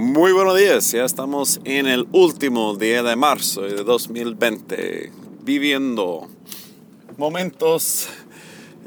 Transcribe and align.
Muy 0.00 0.30
buenos 0.30 0.56
días, 0.56 0.92
ya 0.92 1.04
estamos 1.04 1.60
en 1.64 1.88
el 1.88 2.06
último 2.12 2.76
día 2.76 3.02
de 3.02 3.16
marzo 3.16 3.62
de 3.62 3.82
2020, 3.82 5.10
viviendo 5.42 6.28
momentos 7.16 8.08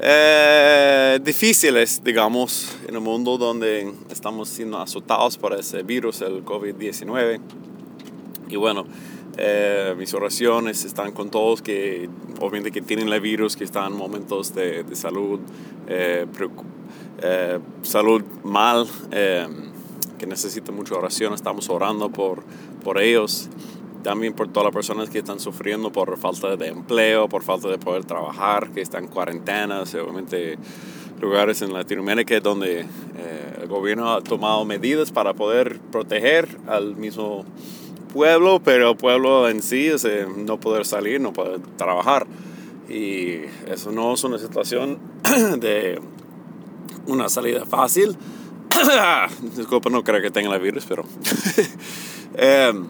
eh, 0.00 1.20
difíciles, 1.22 2.02
digamos, 2.02 2.78
en 2.88 2.96
un 2.96 3.04
mundo 3.04 3.36
donde 3.36 3.92
estamos 4.08 4.48
siendo 4.48 4.78
azotados 4.78 5.36
por 5.36 5.52
ese 5.52 5.82
virus, 5.82 6.22
el 6.22 6.46
COVID-19. 6.46 7.40
Y 8.48 8.56
bueno, 8.56 8.86
eh, 9.36 9.94
mis 9.98 10.14
oraciones 10.14 10.82
están 10.86 11.12
con 11.12 11.30
todos 11.30 11.60
que 11.60 12.08
obviamente 12.40 12.72
que 12.72 12.80
tienen 12.80 13.10
el 13.10 13.20
virus, 13.20 13.54
que 13.54 13.64
están 13.64 13.92
en 13.92 13.98
momentos 13.98 14.54
de, 14.54 14.82
salud, 14.94 15.40
eh, 15.88 16.26
salud 17.82 18.22
mal 18.44 18.88
que 20.22 20.26
necesitan 20.28 20.76
mucha 20.76 20.94
oración, 20.94 21.34
estamos 21.34 21.68
orando 21.68 22.08
por, 22.08 22.44
por 22.84 23.02
ellos. 23.02 23.48
También 24.04 24.34
por 24.34 24.46
todas 24.46 24.66
las 24.66 24.72
personas 24.72 25.10
que 25.10 25.18
están 25.18 25.40
sufriendo 25.40 25.90
por 25.90 26.16
falta 26.16 26.54
de 26.56 26.68
empleo, 26.68 27.28
por 27.28 27.42
falta 27.42 27.68
de 27.68 27.76
poder 27.76 28.04
trabajar, 28.04 28.70
que 28.70 28.82
están 28.82 29.04
en 29.04 29.10
cuarentenas, 29.10 29.92
obviamente 29.96 30.58
lugares 31.20 31.60
en 31.62 31.72
Latinoamérica 31.72 32.38
donde 32.38 32.82
eh, 32.82 33.58
el 33.62 33.66
gobierno 33.66 34.12
ha 34.12 34.20
tomado 34.20 34.64
medidas 34.64 35.10
para 35.10 35.34
poder 35.34 35.80
proteger 35.90 36.56
al 36.68 36.94
mismo 36.94 37.44
pueblo, 38.12 38.60
pero 38.64 38.90
el 38.90 38.96
pueblo 38.96 39.48
en 39.48 39.60
sí 39.60 39.88
es 39.88 40.06
no 40.36 40.60
poder 40.60 40.86
salir, 40.86 41.20
no 41.20 41.32
poder 41.32 41.58
trabajar. 41.76 42.28
Y 42.88 43.40
eso 43.68 43.90
no 43.90 44.14
es 44.14 44.22
una 44.22 44.38
situación 44.38 45.00
de 45.58 46.00
una 47.08 47.28
salida 47.28 47.66
fácil, 47.66 48.16
Disculpa, 49.56 49.90
no 49.90 50.02
creo 50.02 50.22
que 50.22 50.30
tenga 50.30 50.54
el 50.54 50.60
virus, 50.60 50.84
pero... 50.86 51.04
Em, 52.34 52.86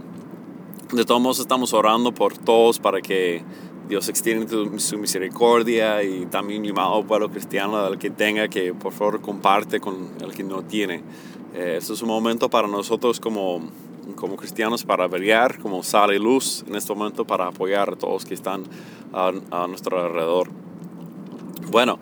de 0.92 1.04
todos 1.04 1.20
modos 1.20 1.40
estamos 1.40 1.72
orando 1.72 2.12
por 2.14 2.38
todos 2.38 2.78
para 2.78 3.00
que 3.00 3.42
Dios 3.88 4.08
extienda 4.08 4.46
su 4.78 4.98
misericordia 4.98 6.02
y 6.04 6.26
también 6.26 6.62
llamado 6.62 6.96
al 6.96 7.04
pueblo 7.04 7.28
cristiano 7.28 7.76
al 7.76 7.98
que 7.98 8.10
tenga 8.10 8.46
que 8.48 8.72
por 8.72 8.92
favor 8.92 9.20
comparte 9.20 9.80
con 9.80 10.10
el 10.20 10.32
que 10.32 10.44
no 10.44 10.62
tiene. 10.62 11.02
Eh, 11.54 11.76
este 11.78 11.92
es 11.92 12.02
un 12.02 12.08
momento 12.08 12.48
para 12.48 12.68
nosotros 12.68 13.18
como, 13.18 13.60
como 14.14 14.36
cristianos 14.36 14.84
para 14.84 15.08
brillar 15.08 15.58
como 15.58 15.82
sal 15.82 16.14
y 16.14 16.18
luz 16.18 16.64
en 16.68 16.76
este 16.76 16.94
momento 16.94 17.26
para 17.26 17.48
apoyar 17.48 17.90
a 17.90 17.96
todos 17.96 18.24
que 18.24 18.34
están 18.34 18.64
a, 19.12 19.66
nuestro 19.66 20.00
alrededor. 20.00 20.48
Bueno, 21.70 21.98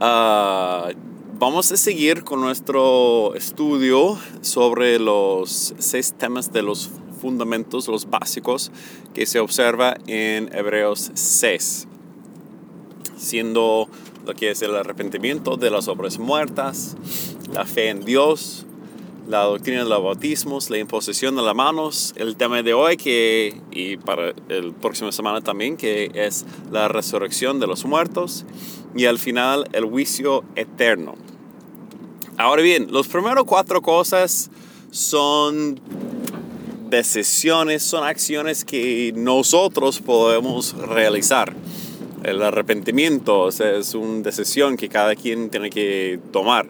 uh, 0.00 1.09
Vamos 1.40 1.72
a 1.72 1.78
seguir 1.78 2.22
con 2.22 2.42
nuestro 2.42 3.34
estudio 3.34 4.18
sobre 4.42 4.98
los 4.98 5.72
seis 5.78 6.12
temas 6.12 6.52
de 6.52 6.60
los 6.60 6.90
fundamentos, 7.18 7.88
los 7.88 8.10
básicos 8.10 8.70
que 9.14 9.24
se 9.24 9.40
observa 9.40 9.96
en 10.06 10.54
Hebreos 10.54 11.10
6, 11.14 11.88
siendo 13.16 13.88
lo 14.26 14.34
que 14.34 14.50
es 14.50 14.60
el 14.60 14.76
arrepentimiento 14.76 15.56
de 15.56 15.70
las 15.70 15.88
obras 15.88 16.18
muertas, 16.18 16.98
la 17.54 17.64
fe 17.64 17.88
en 17.88 18.04
Dios, 18.04 18.66
la 19.26 19.44
doctrina 19.44 19.84
de 19.84 19.88
los 19.88 20.02
bautismos, 20.02 20.68
la 20.68 20.76
imposición 20.76 21.36
de 21.36 21.42
las 21.42 21.54
manos, 21.54 22.12
el 22.16 22.36
tema 22.36 22.62
de 22.62 22.74
hoy 22.74 22.98
que, 22.98 23.58
y 23.70 23.96
para 23.96 24.34
el 24.50 24.74
próximo 24.74 25.10
semana 25.10 25.40
también, 25.40 25.78
que 25.78 26.10
es 26.12 26.44
la 26.70 26.88
resurrección 26.88 27.60
de 27.60 27.66
los 27.66 27.86
muertos 27.86 28.44
y 28.94 29.06
al 29.06 29.18
final 29.18 29.66
el 29.72 29.86
juicio 29.86 30.44
eterno. 30.54 31.14
Ahora 32.40 32.62
bien, 32.62 32.86
los 32.90 33.06
primeros 33.06 33.44
cuatro 33.44 33.82
cosas 33.82 34.50
son 34.90 35.78
decisiones, 36.88 37.82
son 37.82 38.02
acciones 38.02 38.64
que 38.64 39.12
nosotros 39.14 40.00
podemos 40.00 40.74
realizar. 40.74 41.54
El 42.22 42.42
arrepentimiento 42.42 43.50
es 43.50 43.94
una 43.94 44.22
decisión 44.22 44.78
que 44.78 44.88
cada 44.88 45.14
quien 45.16 45.50
tiene 45.50 45.68
que 45.68 46.18
tomar. 46.32 46.66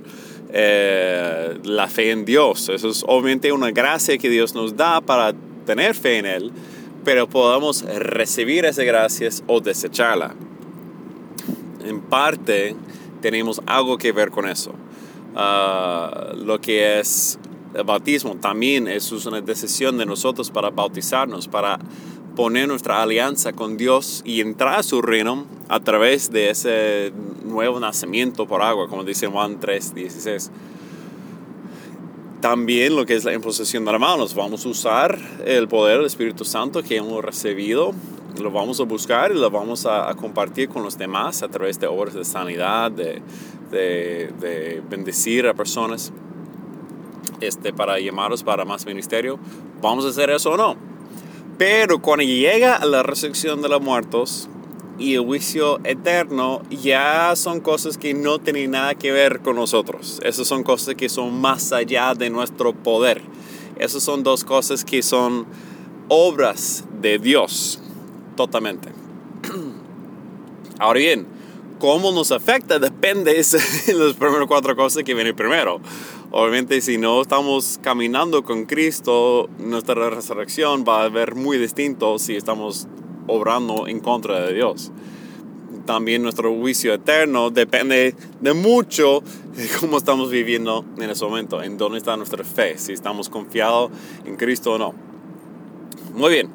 Eh, 0.52 1.56
la 1.62 1.86
fe 1.86 2.10
en 2.10 2.24
Dios, 2.24 2.68
eso 2.68 2.88
es 2.88 3.04
obviamente 3.06 3.52
una 3.52 3.70
gracia 3.70 4.18
que 4.18 4.28
Dios 4.28 4.56
nos 4.56 4.76
da 4.76 5.00
para 5.00 5.34
tener 5.66 5.94
fe 5.94 6.18
en 6.18 6.26
Él, 6.26 6.50
pero 7.04 7.28
podemos 7.28 7.82
recibir 7.82 8.64
esa 8.64 8.82
gracia 8.82 9.28
o 9.46 9.60
desecharla. 9.60 10.34
En 11.84 12.00
parte 12.00 12.74
tenemos 13.22 13.62
algo 13.66 13.98
que 13.98 14.10
ver 14.10 14.32
con 14.32 14.48
eso. 14.48 14.74
Ah, 15.34 16.32
lo 16.36 16.60
que 16.60 17.00
es 17.00 17.38
el 17.74 17.84
bautismo 17.84 18.36
también 18.36 18.88
es 18.88 19.12
una 19.12 19.40
decisión 19.40 19.96
de 19.98 20.06
nosotros 20.06 20.50
para 20.50 20.70
bautizarnos, 20.70 21.46
para 21.46 21.78
poner 22.34 22.68
nuestra 22.68 23.02
alianza 23.02 23.52
con 23.52 23.76
Dios 23.76 24.22
y 24.24 24.40
entrar 24.40 24.78
a 24.78 24.82
su 24.82 25.02
reino 25.02 25.46
a 25.68 25.80
través 25.80 26.30
de 26.32 26.50
ese 26.50 27.12
nuevo 27.44 27.78
nacimiento 27.80 28.46
por 28.46 28.62
agua, 28.62 28.88
como 28.88 29.04
dice 29.04 29.26
Juan 29.26 29.60
3, 29.60 29.94
16. 29.94 30.50
También 32.40 32.96
lo 32.96 33.04
que 33.04 33.14
es 33.14 33.24
la 33.24 33.34
imposición 33.34 33.84
de 33.84 33.92
las 33.92 34.00
manos, 34.00 34.34
vamos 34.34 34.64
a 34.64 34.68
usar 34.70 35.18
el 35.44 35.68
poder 35.68 35.98
del 35.98 36.06
Espíritu 36.06 36.46
Santo 36.46 36.82
que 36.82 36.96
hemos 36.96 37.22
recibido, 37.22 37.92
lo 38.40 38.50
vamos 38.50 38.80
a 38.80 38.84
buscar 38.84 39.30
y 39.30 39.34
lo 39.34 39.50
vamos 39.50 39.84
a, 39.84 40.14
compartir 40.14 40.70
con 40.70 40.82
los 40.82 40.96
demás 40.96 41.42
a 41.42 41.48
través 41.48 41.78
de 41.78 41.86
obras 41.86 42.14
de 42.14 42.24
sanidad, 42.24 42.90
de, 42.90 43.20
de, 43.70 44.82
bendecir 44.88 45.46
a 45.46 45.54
personas 45.54 46.12
este, 47.42 47.74
para 47.74 48.00
llamarlos 48.00 48.42
para 48.42 48.64
más 48.64 48.86
ministerio. 48.86 49.38
¿Vamos 49.82 50.06
a 50.06 50.08
hacer 50.08 50.30
eso 50.30 50.52
o 50.52 50.56
no? 50.56 50.76
Pero 51.58 52.00
cuando 52.00 52.24
llega 52.24 52.82
la 52.86 53.02
resurrección 53.02 53.60
de 53.60 53.68
los 53.68 53.82
muertos 53.82 54.48
y 55.00 55.14
el 55.14 55.22
juicio 55.22 55.80
eterno, 55.82 56.60
ya 56.70 57.34
son 57.34 57.60
cosas 57.60 57.96
que 57.96 58.12
no 58.12 58.38
tienen 58.38 58.72
nada 58.72 58.94
que 58.94 59.10
ver 59.10 59.40
con 59.40 59.56
nosotros. 59.56 60.20
Esas 60.22 60.46
son 60.46 60.62
cosas 60.62 60.94
que 60.94 61.08
son 61.08 61.40
más 61.40 61.72
allá 61.72 62.14
de 62.14 62.28
nuestro 62.28 62.74
poder. 62.74 63.22
Esas 63.78 64.02
son 64.02 64.22
dos 64.22 64.44
cosas 64.44 64.84
que 64.84 65.02
son 65.02 65.46
obras 66.08 66.84
de 67.00 67.18
Dios, 67.18 67.80
totalmente. 68.36 68.90
Ahora 70.78 71.00
bien, 71.00 71.26
cómo 71.78 72.12
nos 72.12 72.30
afecta 72.30 72.78
depende 72.78 73.32
de 73.32 73.38
las 73.94 74.14
primeras 74.14 74.46
cuatro 74.46 74.76
cosas 74.76 75.02
que 75.02 75.14
vienen 75.14 75.34
primero. 75.34 75.80
Obviamente 76.30 76.80
si 76.82 76.98
no 76.98 77.22
estamos 77.22 77.80
caminando 77.82 78.44
con 78.44 78.66
Cristo, 78.66 79.48
nuestra 79.58 80.10
resurrección 80.10 80.84
va 80.86 81.04
a 81.04 81.08
ver 81.08 81.34
muy 81.34 81.56
distinto 81.56 82.18
si 82.18 82.36
estamos 82.36 82.86
obrando 83.30 83.86
en 83.86 84.00
contra 84.00 84.40
de 84.40 84.54
Dios. 84.54 84.90
También 85.86 86.22
nuestro 86.22 86.54
juicio 86.54 86.94
eterno 86.94 87.50
depende 87.50 88.14
de 88.40 88.52
mucho 88.52 89.22
de 89.56 89.68
cómo 89.80 89.98
estamos 89.98 90.30
viviendo 90.30 90.84
en 90.98 91.10
ese 91.10 91.24
momento, 91.24 91.62
en 91.62 91.78
dónde 91.78 91.98
está 91.98 92.16
nuestra 92.16 92.44
fe, 92.44 92.78
si 92.78 92.92
estamos 92.92 93.28
confiados 93.28 93.90
en 94.24 94.36
Cristo 94.36 94.72
o 94.72 94.78
no. 94.78 94.94
Muy 96.14 96.30
bien 96.30 96.50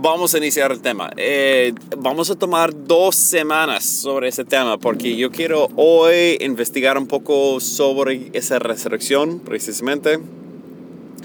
vamos 0.00 0.32
a 0.34 0.38
iniciar 0.38 0.70
el 0.70 0.80
tema. 0.80 1.10
Eh, 1.16 1.74
vamos 1.96 2.30
a 2.30 2.36
tomar 2.36 2.72
dos 2.86 3.16
semanas 3.16 3.84
sobre 3.84 4.28
ese 4.28 4.44
tema 4.44 4.78
porque 4.78 5.16
yo 5.16 5.30
quiero 5.30 5.68
hoy 5.76 6.38
investigar 6.40 6.96
un 6.96 7.06
poco 7.06 7.60
sobre 7.60 8.30
esa 8.32 8.58
resurrección 8.58 9.40
precisamente. 9.40 10.20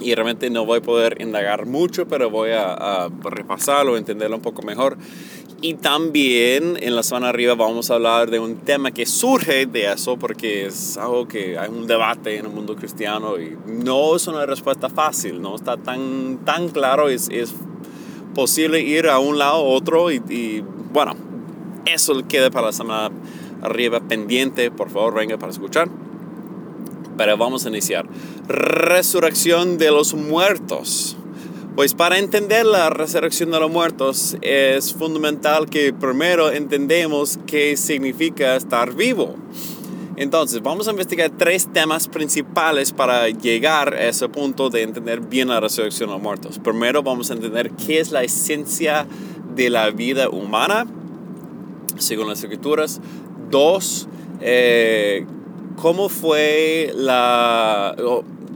Y 0.01 0.15
realmente 0.15 0.49
no 0.49 0.65
voy 0.65 0.79
a 0.79 0.81
poder 0.81 1.21
indagar 1.21 1.65
mucho, 1.65 2.07
pero 2.07 2.29
voy 2.29 2.51
a, 2.51 3.09
repasarlo, 3.23 3.97
entenderlo 3.97 4.37
un 4.37 4.41
poco 4.41 4.61
mejor. 4.63 4.97
Y 5.61 5.75
también 5.75 6.77
en 6.81 6.95
la 6.95 7.03
zona 7.03 7.29
arriba 7.29 7.55
vamos 7.55 7.89
a 7.89 7.93
hablar 7.93 8.29
de 8.29 8.39
un 8.39 8.57
tema 8.57 8.91
que 8.91 9.05
surge 9.05 9.65
de 9.65 9.93
eso, 9.93 10.17
porque 10.17 10.65
es 10.65 10.97
algo 10.97 11.27
que 11.27 11.57
hay 11.57 11.69
un 11.69 11.87
debate 11.87 12.37
en 12.37 12.47
el 12.47 12.51
mundo 12.51 12.75
cristiano 12.75 13.39
y 13.39 13.57
no 13.65 14.15
es 14.17 14.27
una 14.27 14.45
respuesta 14.45 14.89
fácil, 14.89 15.41
no 15.41 15.55
está 15.55 15.77
tan, 15.77 16.39
tan 16.43 16.67
claro, 16.67 17.07
es, 17.07 17.29
es 17.29 17.53
posible 18.33 18.81
ir 18.81 19.07
a 19.07 19.19
un 19.19 19.37
lado 19.37 19.63
u 19.63 19.67
otro 19.67 20.11
y, 20.11 20.63
bueno, 20.91 21.15
eso 21.85 22.13
queda 22.27 22.49
para 22.49 22.67
la 22.67 22.73
semana 22.73 23.15
arriba 23.61 24.01
pendiente, 24.01 24.69
por 24.71 24.89
favor 24.89 25.13
venga 25.13 25.37
para 25.37 25.51
escuchar. 25.51 25.87
Pero 27.17 27.37
vamos 27.37 27.65
a 27.65 27.69
iniciar. 27.69 28.05
Resurrección 28.47 29.77
de 29.77 29.91
los 29.91 30.13
muertos. 30.13 31.17
Pues 31.75 31.95
para 31.95 32.19
entender 32.19 32.67
la 32.67 32.91
resurrección 32.91 33.49
de 33.49 33.59
los 33.59 33.71
muertos 33.71 34.37
es 34.41 34.93
fundamental 34.93 35.67
que 35.67 35.91
primero 35.91 36.51
entendemos 36.51 37.39
qué 37.47 37.75
significa 37.77 38.55
estar 38.55 38.93
vivo. 38.93 39.35
Entonces, 40.15 40.61
vamos 40.61 40.87
a 40.87 40.91
investigar 40.91 41.31
tres 41.31 41.67
temas 41.73 42.07
principales 42.07 42.91
para 42.91 43.29
llegar 43.29 43.95
a 43.95 44.07
ese 44.07 44.29
punto 44.29 44.69
de 44.69 44.83
entender 44.83 45.21
bien 45.21 45.47
la 45.47 45.59
resurrección 45.59 46.09
de 46.09 46.13
los 46.13 46.21
muertos. 46.21 46.59
Primero, 46.59 47.01
vamos 47.01 47.31
a 47.31 47.33
entender 47.33 47.71
qué 47.71 47.99
es 47.99 48.11
la 48.11 48.23
esencia 48.23 49.07
de 49.55 49.71
la 49.71 49.89
vida 49.89 50.29
humana, 50.29 50.85
según 51.97 52.27
las 52.29 52.43
escrituras. 52.43 53.01
Dos, 53.49 54.07
eh, 54.39 55.25
cómo 55.75 56.09
fue 56.09 56.91
la... 56.95 57.95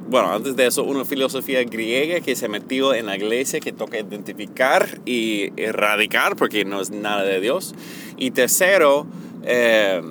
bueno, 0.09 0.31
antes 0.31 0.55
de 0.55 0.67
eso, 0.67 0.83
una 0.83 1.05
filosofía 1.05 1.63
griega 1.63 2.19
que 2.21 2.35
se 2.35 2.47
metió 2.47 2.93
en 2.93 3.05
la 3.05 3.15
iglesia 3.15 3.59
que 3.59 3.71
toca 3.71 3.99
identificar 3.99 4.99
y 5.05 5.51
erradicar 5.57 6.35
porque 6.35 6.65
no 6.65 6.81
es 6.81 6.91
nada 6.91 7.23
de 7.23 7.39
Dios. 7.39 7.75
Y 8.17 8.31
tercero, 8.31 9.05
eh, 9.43 10.01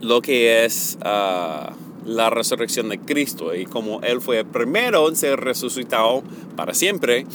lo 0.00 0.22
que 0.22 0.64
es 0.64 0.98
ah, 1.02 1.74
la 2.04 2.30
resurrección 2.30 2.88
de 2.88 2.98
Cristo 2.98 3.54
y 3.54 3.66
como 3.66 4.00
Él 4.02 4.20
fue 4.20 4.40
el 4.40 4.46
primero 4.46 5.08
en 5.08 5.16
ser 5.16 5.40
resucitado 5.40 6.22
para 6.56 6.74
siempre. 6.74 7.26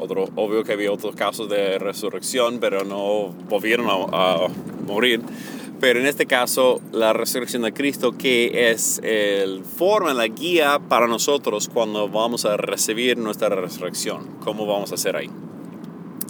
Otro, 0.00 0.28
obvio 0.36 0.62
que 0.62 0.74
había 0.74 0.92
otros 0.92 1.16
casos 1.16 1.48
de 1.48 1.76
resurrección, 1.78 2.58
pero 2.60 2.84
no 2.84 3.34
volvieron 3.48 3.88
a 3.90 4.46
morir. 4.86 5.22
Pero 5.80 6.00
en 6.00 6.06
este 6.06 6.26
caso, 6.26 6.80
la 6.92 7.12
resurrección 7.12 7.62
de 7.62 7.72
Cristo, 7.72 8.12
que 8.18 8.70
es 8.72 9.00
el 9.04 9.64
forma, 9.64 10.12
la 10.12 10.26
guía 10.26 10.80
para 10.88 11.06
nosotros 11.06 11.70
cuando 11.72 12.08
vamos 12.08 12.44
a 12.44 12.56
recibir 12.56 13.16
nuestra 13.16 13.48
resurrección. 13.48 14.26
¿Cómo 14.42 14.66
vamos 14.66 14.90
a 14.90 14.96
hacer 14.96 15.14
ahí? 15.14 15.30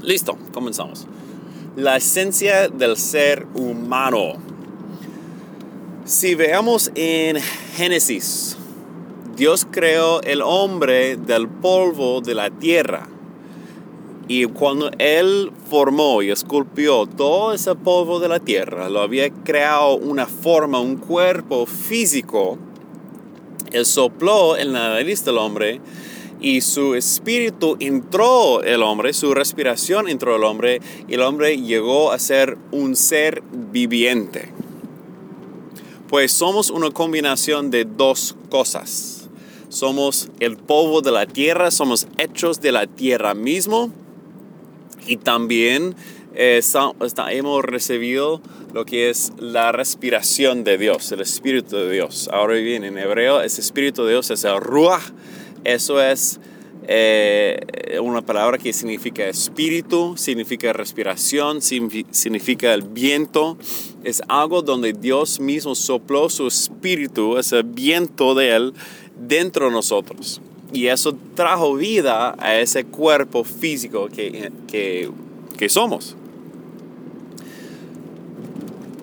Listo, 0.03 0.37
comenzamos. 0.53 1.07
La 1.77 1.97
esencia 1.97 2.69
del 2.69 2.97
ser 2.99 3.47
humano. 3.55 4.35
Si 6.05 6.35
veamos 6.35 6.93
en 6.95 7.39
Génesis, 7.77 8.57
Dios 9.35 9.67
creó 9.71 10.21
el 10.23 10.43
hombre 10.43 11.17
del 11.17 11.49
polvo 11.49 12.21
de 12.21 12.35
la 12.35 12.51
tierra 12.51 13.09
y 14.29 14.45
cuando 14.45 14.91
Él 14.99 15.51
formó 15.71 16.23
y 16.23 16.31
esculpió 16.31 17.07
todo 17.07 17.55
ese 17.55 17.75
polvo 17.75 18.21
de 18.21 18.29
la 18.29 18.39
tierra, 18.39 18.91
lo 18.91 19.01
había 19.01 19.31
creado 19.31 19.97
una 19.97 20.27
forma, 20.27 20.79
un 20.79 20.97
cuerpo 20.97 21.65
físico, 21.65 22.59
Él 23.73 23.87
sopló 23.87 24.59
en 24.59 24.75
la 24.75 24.91
nariz 24.91 25.25
del 25.25 25.39
hombre 25.39 25.81
y 26.41 26.61
su 26.61 26.95
espíritu 26.95 27.79
entró 27.81 28.63
el 28.63 28.83
hombre, 28.83 29.15
su 29.15 29.33
respiración 29.33 30.11
entró 30.11 30.37
el 30.37 30.45
hombre 30.45 30.83
y 31.09 31.15
el 31.15 31.23
hombre 31.23 31.57
llegó 31.57 32.13
a 32.13 32.19
ser 32.19 32.59
un 32.71 32.97
ser 32.97 33.43
viviente. 33.73 34.53
Pues 36.07 36.33
somos 36.33 36.69
una 36.71 36.91
combinación 36.91 37.71
de 37.71 37.85
dos 37.85 38.37
cosas. 38.51 39.29
Somos 39.69 40.31
el 40.41 40.57
polvo 40.57 41.03
de 41.03 41.13
la 41.13 41.27
tierra, 41.27 41.71
somos 41.71 42.07
hechos 42.17 42.61
de 42.61 42.73
la 42.73 42.87
tierra 42.87 43.35
mismo 43.35 43.91
y 45.09 45.17
también 45.17 45.97
eh, 46.35 46.61
hemos 47.31 47.65
recibido 47.65 48.41
lo 48.73 48.85
que 48.85 49.11
es 49.11 49.33
la 49.39 49.73
respiración 49.73 50.63
de 50.63 50.79
Dios, 50.79 51.11
el 51.11 51.21
Espíritu 51.21 51.77
de 51.77 51.91
Dios. 51.91 52.29
Ahora 52.33 52.55
bien, 52.55 52.85
en 52.85 52.99
hebreo 52.99 53.41
ese 53.41 53.61
Espíritu 53.61 54.05
de 54.05 54.13
Dios 54.13 54.31
es 54.31 54.45
el 54.45 54.61
Ruach. 54.61 55.03
Eso 55.65 56.01
es 56.01 56.39
eh, 56.87 57.59
una 58.01 58.23
palabra 58.23 58.59
que 58.59 58.73
significa 58.73 59.27
espíritu, 59.27 60.15
significa 60.17 60.73
respiración, 60.73 61.61
significa 61.61 62.73
el 62.73 62.83
viento. 62.83 63.59
Es 64.05 64.23
algo 64.29 64.63
donde 64.63 64.93
Dios 64.93 65.41
mismo 65.41 65.75
sopló 65.75 66.29
su 66.29 66.47
espíritu, 66.47 67.37
ese 67.39 67.63
viento 67.63 68.35
de 68.35 68.55
Él, 68.55 68.75
dentro 69.19 69.67
de 69.67 69.73
nosotros. 69.73 70.41
Y 70.73 70.89
eso 70.89 71.17
trajo 71.35 71.75
vida 71.75 72.35
a 72.39 72.57
ese 72.57 72.85
cuerpo 72.85 73.45
físico 73.45 74.09
que, 74.09 74.53
que, 74.67 75.69
somos. 75.69 76.15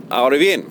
Ahora 0.10 0.38
bien, 0.38 0.66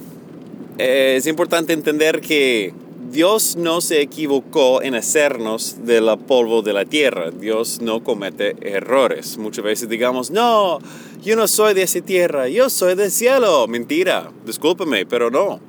es 0.78 1.26
importante 1.26 1.72
entender 1.72 2.20
que 2.20 2.72
Dios 3.10 3.56
no 3.56 3.80
se 3.80 4.00
equivocó 4.00 4.82
en 4.82 4.94
hacernos 4.94 5.84
de 5.84 6.00
la 6.00 6.16
polvo 6.16 6.62
de 6.62 6.72
la 6.72 6.84
tierra. 6.84 7.30
Dios 7.30 7.80
no 7.80 8.02
comete 8.02 8.56
errores. 8.60 9.36
Muchas 9.36 9.64
veces 9.64 9.88
digamos, 9.88 10.30
no, 10.30 10.78
yo 11.22 11.36
no 11.36 11.48
soy 11.48 11.74
de 11.74 11.82
esa 11.82 12.00
tierra, 12.00 12.48
yo 12.48 12.70
soy 12.70 12.94
del 12.94 13.10
cielo. 13.10 13.66
Mentira, 13.66 14.30
discúlpeme, 14.46 15.06
pero 15.06 15.30
no. 15.30 15.60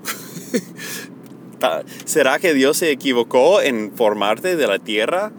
¿Será 2.06 2.40
que 2.40 2.54
Dios 2.54 2.78
se 2.78 2.92
equivocó 2.92 3.62
en 3.62 3.92
formarte 3.96 4.56
de 4.56 4.68
la 4.68 4.80
tierra? 4.80 5.32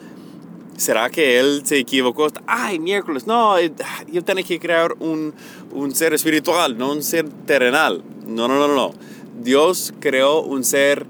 ¿Será 0.76 1.08
que 1.08 1.38
Él 1.38 1.62
se 1.64 1.78
equivocó? 1.78 2.28
Ay, 2.46 2.78
miércoles, 2.78 3.26
no, 3.26 3.56
eh, 3.56 3.72
yo 4.12 4.22
tengo 4.22 4.42
que 4.46 4.60
crear 4.60 4.94
un, 4.98 5.32
un 5.72 5.94
ser 5.94 6.12
espiritual, 6.12 6.76
no 6.76 6.92
un 6.92 7.02
ser 7.02 7.26
terrenal. 7.46 8.02
No, 8.26 8.46
no, 8.46 8.58
no, 8.58 8.68
no. 8.74 8.92
Dios 9.40 9.94
creó 10.00 10.42
un 10.42 10.64
ser 10.64 11.06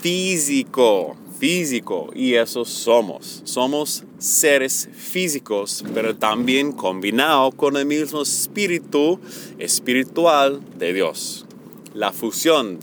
físico, 0.00 1.16
físico, 1.38 2.10
y 2.14 2.34
eso 2.34 2.64
somos. 2.64 3.42
Somos 3.44 4.04
seres 4.18 4.88
físicos, 4.94 5.84
pero 5.92 6.16
también 6.16 6.72
combinados 6.72 7.54
con 7.54 7.76
el 7.76 7.84
mismo 7.84 8.22
espíritu 8.22 9.20
espiritual 9.58 10.60
de 10.78 10.92
Dios. 10.92 11.46
La 11.92 12.12
fusión 12.12 12.78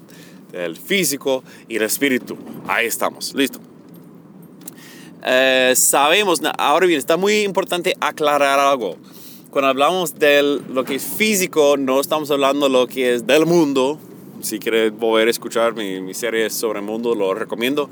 el 0.53 0.77
físico 0.77 1.43
y 1.67 1.77
el 1.77 1.83
espíritu. 1.83 2.37
Ahí 2.67 2.85
estamos, 2.85 3.33
listo. 3.33 3.59
Eh, 5.25 5.73
sabemos, 5.75 6.41
ahora 6.57 6.85
bien, 6.85 6.99
está 6.99 7.17
muy 7.17 7.41
importante 7.41 7.95
aclarar 7.99 8.59
algo. 8.59 8.97
Cuando 9.49 9.69
hablamos 9.69 10.15
de 10.15 10.59
lo 10.69 10.83
que 10.83 10.95
es 10.95 11.03
físico, 11.03 11.77
no 11.77 11.99
estamos 11.99 12.31
hablando 12.31 12.67
de 12.67 12.71
lo 12.71 12.87
que 12.87 13.13
es 13.13 13.27
del 13.27 13.45
mundo. 13.45 13.99
Si 14.41 14.59
quieres 14.59 14.91
volver 14.91 15.27
a 15.27 15.31
escuchar 15.31 15.75
mi, 15.75 16.01
mi 16.01 16.13
serie 16.13 16.49
sobre 16.49 16.79
el 16.79 16.85
mundo, 16.85 17.15
lo 17.15 17.33
recomiendo. 17.33 17.89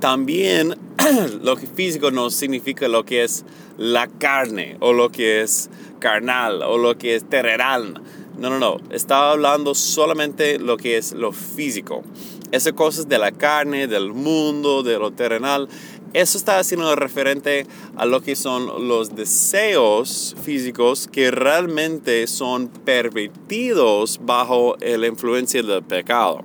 También 0.00 0.76
lo 1.42 1.56
que 1.56 1.66
físico 1.66 2.10
no 2.10 2.30
significa 2.30 2.88
lo 2.88 3.04
que 3.04 3.24
es 3.24 3.44
la 3.78 4.06
carne 4.06 4.76
o 4.80 4.92
lo 4.92 5.10
que 5.10 5.40
es 5.40 5.70
carnal 5.98 6.62
o 6.62 6.78
lo 6.78 6.98
que 6.98 7.14
es 7.14 7.28
terrenal 7.28 8.00
no, 8.38 8.50
no, 8.50 8.58
no. 8.58 8.78
Estaba 8.90 9.32
hablando 9.32 9.74
solamente 9.74 10.58
lo 10.58 10.76
que 10.76 10.96
es 10.96 11.12
lo 11.12 11.32
físico. 11.32 12.02
Esas 12.50 12.72
cosas 12.72 13.08
de 13.08 13.18
la 13.18 13.32
carne, 13.32 13.86
del 13.86 14.12
mundo, 14.12 14.82
de 14.82 14.98
lo 14.98 15.12
terrenal. 15.12 15.68
Eso 16.12 16.36
está 16.36 16.58
haciendo 16.58 16.94
referente 16.94 17.66
a 17.96 18.04
lo 18.04 18.20
que 18.20 18.36
son 18.36 18.88
los 18.88 19.14
deseos 19.14 20.34
físicos 20.42 21.08
que 21.10 21.30
realmente 21.30 22.26
son 22.26 22.68
pervertidos 22.68 24.20
bajo 24.22 24.76
la 24.80 25.06
influencia 25.06 25.62
del 25.62 25.82
pecado. 25.82 26.42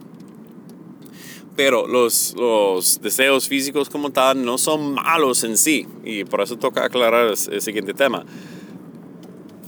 Pero 1.58 1.88
los, 1.88 2.36
los 2.38 3.02
deseos 3.02 3.48
físicos 3.48 3.90
como 3.90 4.12
tal 4.12 4.46
no 4.46 4.58
son 4.58 4.94
malos 4.94 5.44
en 5.44 5.58
sí. 5.58 5.88
Y 6.06 6.24
por 6.24 6.42
eso 6.42 6.58
toca 6.58 6.86
aclarar 6.86 7.28
el 7.28 7.62
siguiente 7.62 7.94
tema 7.94 8.26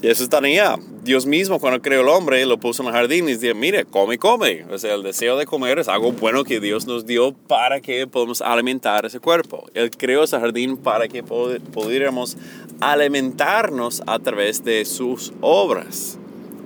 y 0.02 0.08
eso 0.08 0.24
está 0.24 0.38
allá. 0.38 0.78
Dios 1.04 1.26
mismo 1.26 1.60
cuando 1.60 1.82
creó 1.82 2.02
el 2.02 2.08
hombre 2.08 2.46
lo 2.46 2.58
puso 2.58 2.84
en 2.84 2.88
el 2.88 2.94
jardín 2.94 3.28
y 3.28 3.34
dice, 3.34 3.54
mire, 3.54 3.86
come, 3.86 4.18
come. 4.18 4.66
O 4.72 4.78
sea, 4.78 4.94
el 4.94 5.04
deseo 5.04 5.38
de 5.38 5.46
comer 5.46 5.80
es 5.80 5.88
algo 5.88 6.12
bueno 6.12 6.44
que 6.44 6.60
Dios 6.60 6.88
nos 6.88 7.06
dio 7.06 7.34
para 7.34 7.82
que 7.82 8.08
podamos 8.08 8.42
alimentar 8.42 9.06
ese 9.06 9.20
cuerpo. 9.20 9.66
Él 9.74 9.92
creó 9.92 10.24
ese 10.24 10.40
jardín 10.40 10.78
para 10.78 11.08
que 11.08 11.24
pudiéramos 11.24 12.38
alimentarnos 12.80 14.02
a 14.08 14.20
través 14.20 14.64
de 14.64 14.86
sus 14.86 15.34
obras. 15.42 16.18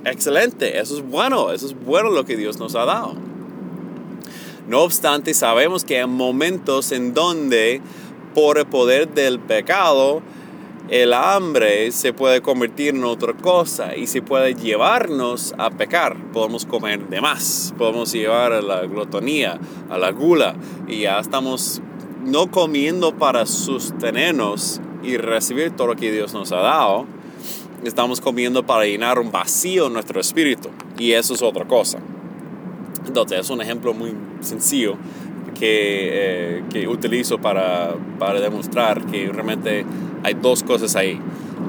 Excelente, 0.05 0.79
eso 0.79 0.97
es 0.97 1.03
bueno, 1.07 1.51
eso 1.51 1.65
es 1.65 1.75
bueno 1.85 2.09
lo 2.11 2.25
que 2.25 2.35
Dios 2.35 2.59
nos 2.59 2.75
ha 2.75 2.85
dado. 2.85 3.15
No 4.67 4.81
obstante, 4.81 5.33
sabemos 5.33 5.83
que 5.85 5.99
hay 5.99 6.07
momentos 6.07 6.91
en 6.91 7.13
donde 7.13 7.81
por 8.33 8.57
el 8.57 8.65
poder 8.65 9.09
del 9.09 9.39
pecado, 9.39 10.21
el 10.89 11.13
hambre 11.13 11.91
se 11.91 12.11
puede 12.11 12.41
convertir 12.41 12.95
en 12.95 13.03
otra 13.05 13.33
cosa 13.33 13.95
y 13.95 14.07
se 14.07 14.21
puede 14.21 14.53
llevarnos 14.53 15.53
a 15.57 15.69
pecar. 15.69 16.17
Podemos 16.33 16.65
comer 16.65 17.07
de 17.07 17.21
más, 17.21 17.73
podemos 17.77 18.11
llevar 18.11 18.51
a 18.51 18.61
la 18.61 18.81
glotonía, 18.81 19.59
a 19.89 19.97
la 19.97 20.11
gula 20.11 20.55
y 20.87 21.01
ya 21.01 21.19
estamos 21.19 21.81
no 22.25 22.51
comiendo 22.51 23.15
para 23.15 23.45
sostenernos 23.45 24.81
y 25.03 25.17
recibir 25.17 25.71
todo 25.71 25.87
lo 25.87 25.95
que 25.95 26.11
Dios 26.11 26.33
nos 26.33 26.51
ha 26.51 26.57
dado. 26.57 27.05
Estamos 27.83 28.21
comiendo 28.21 28.65
para 28.65 28.85
llenar 28.85 29.19
un 29.19 29.31
vacío 29.31 29.87
en 29.87 29.93
nuestro 29.93 30.19
espíritu 30.19 30.69
y 30.97 31.13
eso 31.13 31.33
es 31.33 31.41
otra 31.41 31.65
cosa. 31.65 31.99
Entonces 33.07 33.39
es 33.39 33.49
un 33.49 33.61
ejemplo 33.61 33.93
muy 33.93 34.13
sencillo 34.41 34.95
que, 35.57 36.09
eh, 36.11 36.63
que 36.69 36.87
utilizo 36.87 37.39
para, 37.39 37.95
para 38.19 38.39
demostrar 38.39 39.05
que 39.05 39.27
realmente 39.27 39.85
hay 40.23 40.35
dos 40.35 40.63
cosas 40.63 40.95
ahí. 40.95 41.19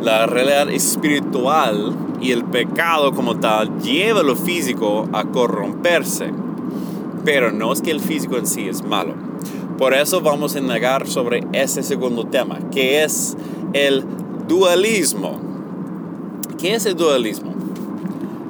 La 0.02 0.26
realidad 0.26 0.70
espiritual 0.70 1.94
y 2.20 2.32
el 2.32 2.44
pecado 2.44 3.12
como 3.12 3.38
tal 3.38 3.80
lleva 3.80 4.23
lo 4.23 4.37
físico 4.37 5.08
a 5.12 5.25
corromperse. 5.25 6.32
Pero 7.25 7.52
no 7.52 7.73
es 7.73 7.80
que 7.80 7.90
el 7.90 8.00
físico 8.00 8.37
en 8.37 8.46
sí 8.46 8.68
es 8.68 8.84
malo. 8.84 9.14
Por 9.78 9.92
eso 9.94 10.20
vamos 10.20 10.54
a 10.56 10.61
negar 10.61 11.06
sobre 11.06 11.44
ese 11.52 11.82
segundo 11.82 12.26
tema, 12.26 12.58
que 12.70 13.02
es 13.02 13.37
el 13.73 14.04
dualismo. 14.46 15.40
¿Qué 16.58 16.75
es 16.75 16.87
el 16.87 16.94
dualismo? 16.94 17.52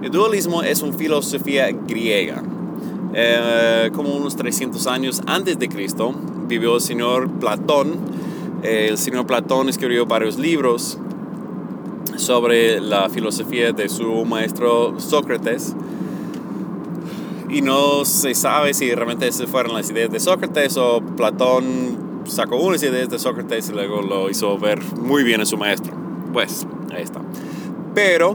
El 0.02 0.10
dualismo 0.10 0.62
es 0.62 0.82
una 0.82 0.92
filosofía 0.92 1.70
griega. 1.70 2.42
Eh, 3.14 3.90
como 3.94 4.10
unos 4.10 4.36
300 4.36 4.86
años 4.86 5.22
antes 5.26 5.58
de 5.58 5.68
Cristo, 5.68 6.14
vivió 6.46 6.74
el 6.74 6.80
señor 6.80 7.30
Platón. 7.38 7.96
El 8.64 8.96
señor 8.96 9.26
Platón 9.26 9.68
escribió 9.68 10.06
varios 10.06 10.38
libros 10.38 10.98
sobre 12.16 12.80
la 12.80 13.10
filosofía 13.10 13.72
de 13.72 13.90
su 13.90 14.24
maestro 14.24 14.98
Sócrates. 14.98 15.76
Y 17.50 17.60
no 17.60 18.06
se 18.06 18.34
sabe 18.34 18.72
si 18.72 18.92
realmente 18.94 19.28
esas 19.28 19.50
fueron 19.50 19.74
las 19.74 19.90
ideas 19.90 20.10
de 20.10 20.18
Sócrates 20.18 20.78
o 20.78 21.02
Platón 21.02 22.22
sacó 22.24 22.56
unas 22.56 22.82
ideas 22.82 23.10
de 23.10 23.18
Sócrates 23.18 23.68
y 23.68 23.72
luego 23.72 24.00
lo 24.00 24.30
hizo 24.30 24.58
ver 24.58 24.82
muy 24.96 25.24
bien 25.24 25.42
a 25.42 25.44
su 25.44 25.58
maestro. 25.58 25.92
Pues, 26.32 26.66
ahí 26.90 27.02
está. 27.02 27.20
Pero 27.94 28.34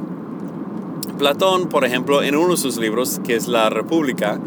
Platón, 1.18 1.70
por 1.70 1.86
ejemplo, 1.86 2.22
en 2.22 2.36
uno 2.36 2.52
de 2.52 2.58
sus 2.58 2.78
libros, 2.78 3.20
que 3.26 3.36
es 3.36 3.48
La 3.48 3.72
República, 3.72 4.40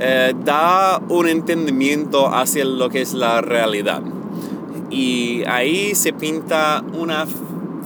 eh, 0.00 0.34
da 0.44 1.00
un 1.08 1.28
entendimiento 1.28 2.26
hacia 2.26 2.64
lo 2.64 2.90
que 2.90 3.02
es 3.02 3.14
la 3.14 3.40
realidad. 3.40 4.02
Y 4.98 5.44
ahí 5.46 5.94
se 5.94 6.12
pinta 6.12 6.82
una 6.92 7.24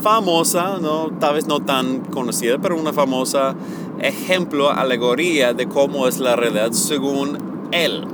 famosa, 0.00 0.78
¿no? 0.80 1.10
tal 1.20 1.34
vez 1.34 1.46
no 1.46 1.60
tan 1.60 2.00
conocida, 2.06 2.56
pero 2.56 2.74
una 2.74 2.94
famosa 2.94 3.54
ejemplo, 4.00 4.70
alegoría 4.70 5.52
de 5.52 5.68
cómo 5.68 6.08
es 6.08 6.18
la 6.18 6.36
realidad 6.36 6.72
según 6.72 7.68
él. 7.70 8.06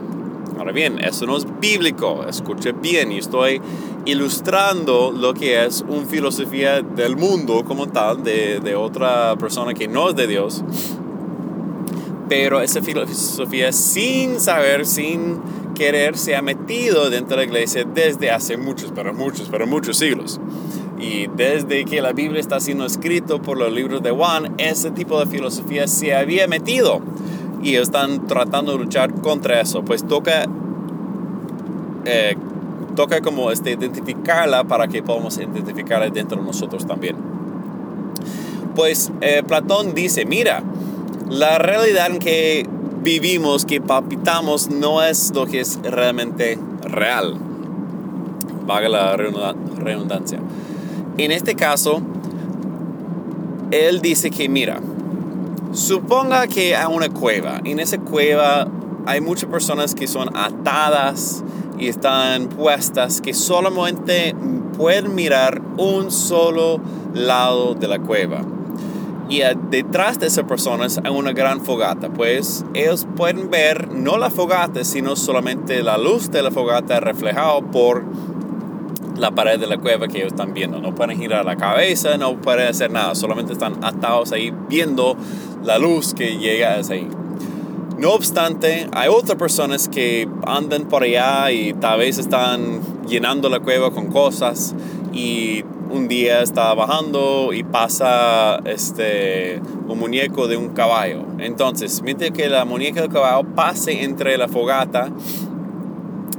Ahora 0.59 0.73
bien, 0.73 0.99
eso 0.99 1.27
no 1.27 1.37
es 1.37 1.47
bíblico, 1.61 2.25
escuche 2.29 2.73
bien, 2.73 3.13
y 3.13 3.19
estoy 3.19 3.63
ilustrando 4.05 5.13
lo 5.13 5.33
que 5.33 5.65
es 5.65 5.85
una 5.89 6.05
filosofía 6.05 6.83
del 6.83 7.17
mundo 7.17 7.65
como 7.65 7.87
tal, 7.87 8.25
de, 8.25 8.59
de 8.59 8.75
otra 8.75 9.37
persona 9.37 9.75
que 9.75 9.87
no 9.87 10.09
es 10.09 10.17
de 10.17 10.27
Dios. 10.27 10.65
Pero 12.29 12.61
esa 12.61 12.83
filosofía 12.83 13.71
sin 13.71 14.41
saber, 14.41 14.85
sin 14.85 15.41
querer, 15.79 16.19
se 16.19 16.35
ha 16.35 16.43
metido 16.43 17.09
dentro 17.09 17.37
de 17.37 17.45
la 17.45 17.45
iglesia 17.45 17.85
desde 17.85 18.31
hace 18.33 18.57
muchos, 18.57 18.93
pero 18.95 19.15
muchos, 19.15 19.49
pero 19.49 19.67
muchos 19.67 19.97
siglos. 19.97 20.41
Y 20.99 21.29
desde 21.29 21.85
que 21.85 22.03
la 22.03 22.13
Biblia 22.13 22.41
está 22.41 22.59
siendo 22.59 22.85
escrito 22.85 23.41
por 23.41 23.57
los 23.57 23.73
libros 23.73 24.03
de 24.03 24.11
Juan, 24.11 24.55
ese 24.59 24.91
tipo 24.91 25.21
de 25.21 25.27
filosofía 25.27 25.87
se 25.87 26.15
había 26.15 26.49
metido 26.49 27.01
y 27.63 27.77
están 27.77 28.27
tratando 28.27 28.73
de 28.73 28.79
luchar 28.79 29.15
contra 29.21 29.61
eso. 29.61 29.85
Pues 29.85 30.05
toca, 30.05 30.47
eh, 32.05 32.37
toca 32.97 33.21
como 33.21 33.53
este, 33.53 33.71
identificarla 33.73 34.65
para 34.65 34.89
que 34.89 35.05
podamos 35.05 35.39
identificarla 35.39 36.11
dentro 36.11 36.39
de 36.39 36.45
nosotros 36.45 36.87
también. 36.89 37.15
Pues 38.75 39.13
eh, 39.21 39.45
Platón 39.47 39.95
dice, 39.95 40.25
mira, 40.25 40.65
la 41.31 41.59
realidad 41.59 42.11
en 42.11 42.19
que 42.19 42.67
vivimos, 43.03 43.65
que 43.65 43.81
palpitamos, 43.81 44.71
no 44.71 45.03
es 45.03 45.33
lo 45.35 45.47
que 45.47 45.61
es 45.61 45.79
realmente 45.83 46.59
real. 46.83 47.35
Vaga 48.67 48.89
la 48.89 49.17
redundancia. 49.17 50.41
En 51.17 51.33
este 51.33 51.55
caso, 51.55 52.01
él 53.71 54.01
dice 54.01 54.31
que, 54.31 54.49
mira, 54.49 54.81
Suponga 55.73 56.47
que 56.47 56.75
hay 56.75 56.87
una 56.93 57.11
cueva. 57.11 57.61
En 57.63 57.79
esa 57.79 57.99
cueva 57.99 58.67
hay 59.05 59.21
muchas 59.21 59.51
personas 59.51 59.95
que 59.95 60.07
son 60.07 60.35
atadas 60.35 61.45
y 61.79 61.89
están 61.89 62.49
puestas 62.49 63.21
que 63.21 63.35
solamente 63.35 64.35
pueden 64.77 65.15
mirar 65.15 65.61
un 65.77 66.11
solo 66.11 66.81
lado 67.13 67.75
de 67.75 67.87
la 67.87 67.99
cueva. 67.99 68.41
Y 69.29 69.43
detrás 69.71 70.19
de 70.19 70.27
esas 70.27 70.45
personas 70.45 71.01
hay 71.05 71.11
una 71.11 71.33
gran 71.33 71.61
fogata, 71.63 72.09
pues 72.09 72.65
ellos 72.73 73.07
pueden 73.17 73.51
ver 73.51 73.93
no 73.93 74.17
la 74.17 74.31
fogata, 74.31 74.85
sino 74.85 75.17
solamente 75.17 75.83
la 75.83 75.99
luz 75.99 76.31
de 76.31 76.43
la 76.43 76.51
fogata 76.51 76.99
reflejada 77.01 77.61
por 77.61 78.05
la 79.19 79.33
pared 79.33 79.59
de 79.59 79.67
la 79.67 79.77
cueva 79.77 80.09
que 80.09 80.19
ellos 80.19 80.33
están 80.33 80.55
viendo. 80.55 80.81
No 80.81 80.95
pueden 80.95 81.19
girar 81.19 81.45
la 81.45 81.57
cabeza, 81.57 82.17
no 82.17 82.41
pueden 82.41 82.69
hacer 82.69 82.91
nada, 82.91 83.15
solamente 83.15 83.53
están 83.53 83.85
atados 83.85 84.33
ahí 84.33 84.53
viendo 84.69 85.17
la 85.63 85.79
luz 85.79 86.15
que 86.15 86.39
llega 86.39 86.77
hasta 86.77 86.95
ahí. 86.95 87.07
No 87.99 88.13
obstante, 88.13 88.89
hay 88.93 89.09
otras 89.09 89.37
personas 89.37 89.89
que 89.89 90.29
andan 90.47 90.85
por 90.85 91.03
allá 91.03 91.51
y 91.51 91.75
tal 91.75 91.99
vez 91.99 92.17
están 92.19 92.81
llenando 93.09 93.49
la 93.49 93.59
cueva 93.59 93.91
con 93.91 94.07
cosas 94.07 94.75
y 95.13 95.65
un 95.91 96.09
día 96.09 96.43
está 96.43 96.75
bajando 96.75 97.53
y 97.53 97.63
pasa 97.65 98.61
este, 98.65 99.61
un 99.89 99.99
muñeco 99.99 100.47
de 100.47 100.57
un 100.57 100.71
caballo. 100.71 101.25
Entonces, 101.39 102.03
mientras 102.03 102.31
que 102.31 102.49
la 102.49 102.65
muñeca 102.65 103.01
del 103.01 103.11
caballo 103.11 103.47
pase 103.55 104.05
entre 104.05 104.37
la 104.37 104.49
fogata 104.49 105.11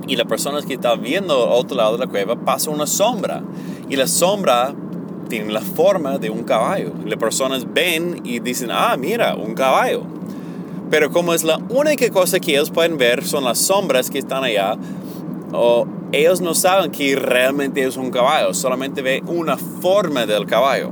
y 0.07 0.15
la 0.15 0.25
persona 0.25 0.61
que 0.61 0.73
está 0.73 0.95
viendo 0.95 1.43
al 1.47 1.53
otro 1.53 1.77
lado 1.77 1.93
de 1.93 2.05
la 2.05 2.07
cueva, 2.07 2.35
pasa 2.35 2.69
una 2.69 2.87
sombra. 2.87 3.43
Y 3.89 3.95
la 3.95 4.07
sombra 4.07 4.73
tienen 5.29 5.53
la 5.53 5.61
forma 5.61 6.17
de 6.17 6.29
un 6.29 6.43
caballo. 6.43 6.93
Las 7.05 7.17
personas 7.17 7.71
ven 7.71 8.21
y 8.23 8.39
dicen, 8.39 8.69
ah, 8.71 8.95
mira, 8.97 9.35
un 9.35 9.53
caballo. 9.53 10.03
Pero 10.89 11.11
como 11.11 11.33
es 11.33 11.43
la 11.43 11.59
única 11.69 12.09
cosa 12.09 12.39
que 12.39 12.51
ellos 12.51 12.71
pueden 12.71 12.97
ver 12.97 13.23
son 13.23 13.43
las 13.43 13.59
sombras 13.59 14.09
que 14.09 14.17
están 14.17 14.43
allá, 14.43 14.75
o 15.53 15.85
ellos 16.11 16.41
no 16.41 16.55
saben 16.55 16.91
que 16.91 17.15
realmente 17.15 17.83
es 17.83 17.95
un 17.97 18.09
caballo, 18.09 18.53
solamente 18.53 19.01
ve 19.01 19.21
una 19.27 19.57
forma 19.57 20.25
del 20.25 20.45
caballo. 20.45 20.91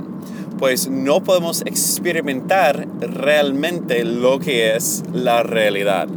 Pues 0.58 0.88
no 0.88 1.22
podemos 1.22 1.62
experimentar 1.62 2.86
realmente 3.00 4.04
lo 4.04 4.38
que 4.38 4.74
es 4.74 5.02
la 5.12 5.42
realidad. 5.42 6.08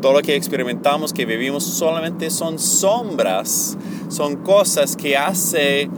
Todo 0.00 0.14
lo 0.14 0.22
que 0.22 0.36
experimentamos, 0.36 1.12
que 1.12 1.24
vivimos, 1.24 1.64
solamente 1.64 2.30
son 2.30 2.58
sombras, 2.58 3.76
son 4.08 4.36
cosas 4.36 4.96
que 4.96 5.16
hace 5.16 5.90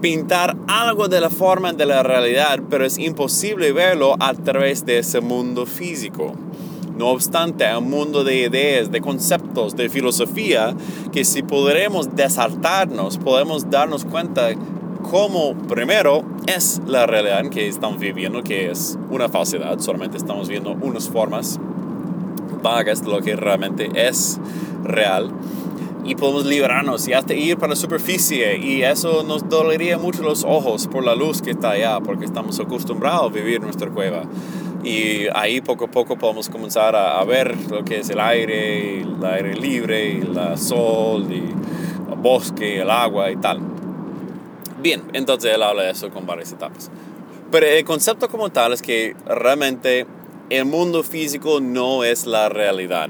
pintar 0.00 0.56
algo 0.66 1.08
de 1.08 1.20
la 1.20 1.30
forma 1.30 1.72
de 1.72 1.86
la 1.86 2.02
realidad, 2.02 2.60
pero 2.70 2.84
es 2.84 2.98
imposible 2.98 3.72
verlo 3.72 4.16
a 4.20 4.34
través 4.34 4.84
de 4.84 4.98
ese 4.98 5.20
mundo 5.20 5.66
físico. 5.66 6.34
No 6.96 7.08
obstante, 7.08 7.64
hay 7.64 7.76
un 7.76 7.90
mundo 7.90 8.22
de 8.22 8.36
ideas, 8.36 8.92
de 8.92 9.00
conceptos, 9.00 9.74
de 9.74 9.88
filosofía, 9.88 10.74
que 11.12 11.24
si 11.24 11.42
podremos 11.42 12.14
desartarnos, 12.14 13.18
podemos 13.18 13.68
darnos 13.68 14.04
cuenta 14.04 14.50
cómo 15.10 15.54
primero 15.66 16.22
es 16.46 16.80
la 16.86 17.06
realidad 17.06 17.40
en 17.40 17.50
que 17.50 17.66
estamos 17.66 17.98
viviendo, 17.98 18.44
que 18.44 18.70
es 18.70 18.96
una 19.10 19.28
falsedad, 19.28 19.80
solamente 19.80 20.16
estamos 20.16 20.48
viendo 20.48 20.70
unas 20.70 21.08
formas 21.08 21.58
vagas 22.62 23.02
de 23.02 23.10
lo 23.10 23.20
que 23.20 23.34
realmente 23.34 23.90
es 23.94 24.38
real. 24.84 25.30
Y 26.04 26.14
podemos 26.16 26.44
librarnos 26.44 27.08
y 27.08 27.12
hasta 27.14 27.34
ir 27.34 27.56
para 27.56 27.70
la 27.70 27.76
superficie. 27.76 28.58
Y 28.58 28.82
eso 28.82 29.22
nos 29.22 29.48
dolería 29.48 29.96
mucho 29.96 30.22
los 30.22 30.44
ojos 30.44 30.86
por 30.86 31.02
la 31.02 31.14
luz 31.14 31.40
que 31.40 31.52
está 31.52 31.70
allá 31.70 31.98
porque 32.00 32.26
estamos 32.26 32.60
acostumbrados 32.60 33.30
a 33.30 33.34
vivir 33.34 33.62
nuestra 33.62 33.88
cueva 33.90 34.24
y 34.84 35.26
ahí 35.34 35.60
poco 35.62 35.86
a 35.86 35.90
poco 35.90 36.16
podemos 36.16 36.48
comenzar 36.48 36.94
a, 36.94 37.22
ver 37.24 37.56
lo 37.70 37.84
que 37.84 38.00
es 38.00 38.10
el 38.10 38.20
aire, 38.20 39.00
el 39.00 39.24
aire 39.24 39.54
libre, 39.54 40.18
el 40.18 40.58
sol, 40.58 41.26
y 41.30 41.36
el 42.12 42.18
bosque, 42.18 42.80
el 42.80 42.90
agua 42.90 43.30
y 43.30 43.36
tal. 43.36 43.60
Bien, 44.80 45.02
entonces 45.14 45.54
él 45.54 45.62
habla 45.62 45.84
de 45.84 45.90
eso 45.92 46.10
con 46.10 46.26
varias 46.26 46.52
etapas. 46.52 46.90
Pero 47.50 47.66
el 47.66 47.84
concepto 47.84 48.28
como 48.28 48.50
tal 48.50 48.74
es 48.74 48.82
que 48.82 49.16
realmente 49.26 50.06
el 50.50 50.66
mundo 50.66 51.02
físico 51.02 51.60
no 51.60 52.04
es 52.04 52.26
la 52.26 52.50
realidad. 52.50 53.08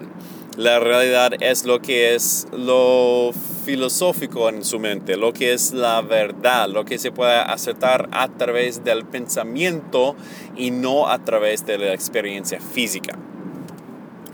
La 0.56 0.78
realidad 0.78 1.32
es 1.40 1.64
lo 1.64 1.80
que 1.80 2.14
es 2.14 2.46
lo 2.52 3.32
filosófico 3.64 4.48
en 4.48 4.64
su 4.64 4.78
mente, 4.78 5.16
lo 5.16 5.32
que 5.32 5.52
es 5.52 5.72
la 5.72 6.02
verdad, 6.02 6.68
lo 6.68 6.84
que 6.84 6.98
se 6.98 7.10
puede 7.10 7.36
aceptar 7.36 8.08
a 8.12 8.28
través 8.28 8.84
del 8.84 9.04
pensamiento 9.04 10.16
y 10.56 10.70
no 10.70 11.08
a 11.08 11.18
través 11.24 11.64
de 11.66 11.78
la 11.78 11.94
experiencia 11.94 12.60
física. 12.60 13.18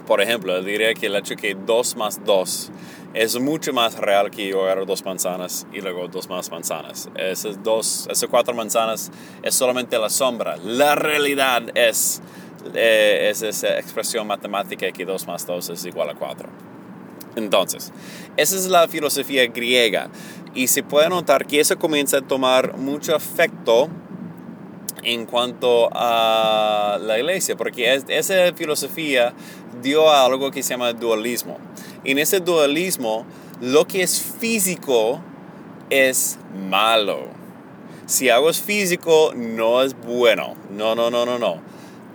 Por 0.06 0.20
ejemplo, 0.20 0.60
diría 0.62 0.92
que 0.94 1.06
el 1.06 1.16
hecho 1.16 1.36
que 1.36 1.54
2 1.54 1.96
más 1.96 2.24
2 2.24 2.72
es 3.14 3.40
mucho 3.40 3.72
más 3.72 3.96
real 3.98 4.30
que 4.30 4.48
yo 4.48 4.62
agarro 4.62 4.86
dos 4.86 5.04
manzanas 5.04 5.66
y 5.72 5.80
luego 5.80 6.06
dos 6.08 6.28
más 6.28 6.50
manzanas. 6.50 7.08
Esas, 7.16 7.62
dos, 7.62 8.06
esas 8.08 8.28
cuatro 8.28 8.54
manzanas 8.54 9.10
es 9.42 9.54
solamente 9.54 9.98
la 9.98 10.10
sombra. 10.10 10.56
La 10.58 10.94
realidad 10.94 11.76
es 11.76 12.22
eh, 12.74 13.28
es 13.30 13.42
esa 13.42 13.78
expresión 13.78 14.26
matemática 14.26 14.90
que 14.92 15.04
2 15.04 15.26
más 15.26 15.46
2 15.46 15.70
es 15.70 15.84
igual 15.86 16.10
a 16.10 16.14
4. 16.14 16.69
Entonces, 17.36 17.92
esa 18.36 18.56
es 18.56 18.66
la 18.66 18.88
filosofía 18.88 19.46
griega 19.46 20.10
y 20.54 20.66
se 20.66 20.82
puede 20.82 21.08
notar 21.08 21.46
que 21.46 21.60
eso 21.60 21.78
comienza 21.78 22.18
a 22.18 22.22
tomar 22.22 22.76
mucho 22.76 23.14
efecto 23.14 23.88
en 25.02 25.26
cuanto 25.26 25.88
a 25.92 26.98
la 27.00 27.18
iglesia, 27.18 27.56
porque 27.56 28.02
esa 28.08 28.52
filosofía 28.54 29.32
dio 29.82 30.10
algo 30.10 30.50
que 30.50 30.62
se 30.62 30.70
llama 30.70 30.92
dualismo. 30.92 31.58
En 32.04 32.18
ese 32.18 32.40
dualismo, 32.40 33.24
lo 33.60 33.86
que 33.86 34.02
es 34.02 34.20
físico 34.20 35.20
es 35.88 36.38
malo. 36.68 37.28
Si 38.06 38.28
algo 38.28 38.50
es 38.50 38.60
físico, 38.60 39.32
no 39.34 39.82
es 39.82 39.94
bueno. 39.94 40.54
No, 40.70 40.94
no, 40.94 41.10
no, 41.10 41.24
no, 41.24 41.38
no. 41.38 41.60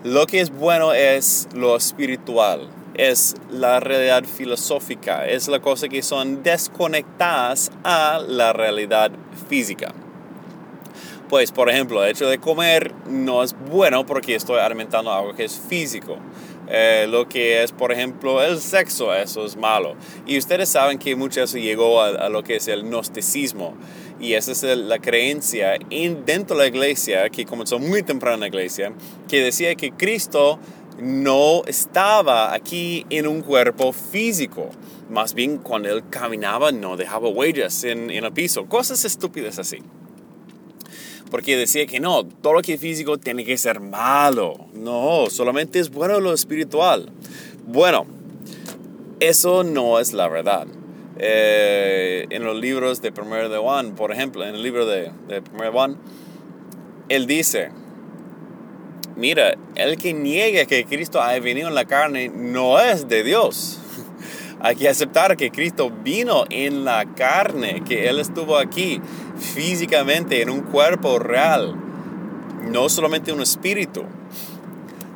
Lo 0.04 0.28
que 0.28 0.42
es 0.42 0.52
bueno 0.52 0.94
es 0.94 1.48
lo 1.54 1.76
espiritual. 1.76 2.70
Es 2.98 3.36
la 3.52 3.80
realidad 3.80 4.24
filosófica, 4.26 5.26
es 5.28 5.48
la 5.48 5.60
cosa 5.60 5.88
que 5.88 6.02
son 6.02 6.44
desconectadas 6.44 7.72
a 7.84 8.20
la 8.28 8.54
realidad 8.54 9.12
física. 9.50 9.94
Pues, 11.30 11.52
por 11.52 11.70
ejemplo, 11.70 12.04
el 12.04 12.12
hecho 12.12 12.30
de 12.30 12.38
comer 12.38 12.94
no 13.08 13.42
es 13.42 13.56
bueno 13.72 14.06
porque 14.06 14.36
estoy 14.36 14.60
alimentando 14.60 15.12
algo 15.12 15.34
que 15.34 15.46
es 15.46 15.60
físico. 15.60 16.18
Eh, 16.68 17.08
lo 17.10 17.28
que 17.28 17.64
es, 17.64 17.72
por 17.72 17.92
ejemplo, 17.92 18.44
el 18.44 18.60
sexo, 18.60 19.14
eso 19.14 19.46
es 19.46 19.56
malo. 19.56 19.96
Y 20.26 20.38
ustedes 20.38 20.70
saben 20.70 21.00
que 21.00 21.16
mucho 21.16 21.42
eso 21.42 21.58
llegó 21.58 22.02
a, 22.02 22.30
lo 22.30 22.44
que 22.44 22.58
es 22.58 22.68
el 22.68 22.84
gnosticismo. 22.84 23.76
Y 24.20 24.34
esa 24.34 24.52
es 24.52 24.64
la 24.64 25.00
creencia 25.00 25.78
dentro 26.26 26.56
de 26.58 26.64
la 26.64 26.68
iglesia, 26.68 27.30
que 27.30 27.46
comenzó 27.46 27.80
muy 27.80 28.04
temprano 28.04 28.36
en 28.36 28.42
la 28.42 28.48
iglesia, 28.48 28.94
que 29.28 29.42
decía 29.42 29.76
que 29.76 29.92
Cristo 29.92 30.60
no 31.00 31.64
estaba 31.66 32.54
aquí 32.54 33.06
en 33.10 33.28
un 33.28 33.42
cuerpo 33.42 33.94
físico. 33.94 34.70
Más 35.10 35.34
bien 35.34 35.58
cuando 35.58 35.90
él 35.90 36.04
caminaba 36.10 36.72
no 36.72 36.98
dejaba 36.98 37.30
huellas 37.30 37.84
en, 37.84 38.10
en 38.10 38.24
el 38.24 38.34
piso. 38.34 38.66
Cosas 38.66 39.06
estúpidas 39.06 39.60
así 39.60 39.80
porque 41.36 41.58
decía 41.58 41.86
que 41.86 42.00
no, 42.00 42.26
todo 42.26 42.54
lo 42.54 42.62
que 42.62 42.76
es 42.76 42.80
físico 42.80 43.18
tiene 43.18 43.44
que 43.44 43.58
ser 43.58 43.80
malo. 43.80 44.68
No, 44.74 45.26
solamente 45.30 45.80
es 45.80 45.90
bueno 45.90 46.20
lo 46.20 46.34
espiritual. 46.34 47.12
Bueno, 47.68 48.06
eso 49.20 49.64
no 49.64 50.00
es 50.00 50.14
la 50.14 50.28
verdad. 50.28 50.68
Eh, 51.18 52.26
en 52.30 52.44
los 52.44 52.56
libros 52.56 53.02
de 53.02 53.12
Primero 53.12 53.50
de 53.50 53.58
Juan, 53.58 53.96
por 53.96 54.12
ejemplo, 54.12 54.46
en 54.46 54.56
el 54.56 54.64
libro 54.64 54.86
de, 54.86 55.12
de 55.28 55.42
Primero 55.42 55.66
de 55.66 55.72
Juan, 55.72 55.98
él 57.10 57.28
dice, 57.28 57.70
mira, 59.16 59.56
el 59.76 59.98
que 59.98 60.14
niega 60.14 60.66
que 60.66 60.86
Cristo 60.86 61.22
haya 61.22 61.40
venido 61.40 61.68
en 61.68 61.76
la 61.76 61.86
carne 61.86 62.30
no 62.30 62.80
es 62.80 63.08
de 63.08 63.24
Dios. 63.24 63.80
Hay 64.60 64.76
que 64.76 64.90
aceptar 64.90 65.38
que 65.38 65.52
Cristo 65.52 65.92
vino 66.04 66.46
en 66.50 66.86
la 66.86 67.06
carne, 67.06 67.84
que 67.86 68.08
Él 68.08 68.20
estuvo 68.20 68.58
aquí 68.58 69.02
físicamente 69.38 70.42
en 70.42 70.50
un 70.50 70.62
cuerpo 70.62 71.20
real, 71.20 71.76
no 72.72 72.90
solamente 72.90 73.32
un 73.32 73.42
espíritu. 73.42 74.04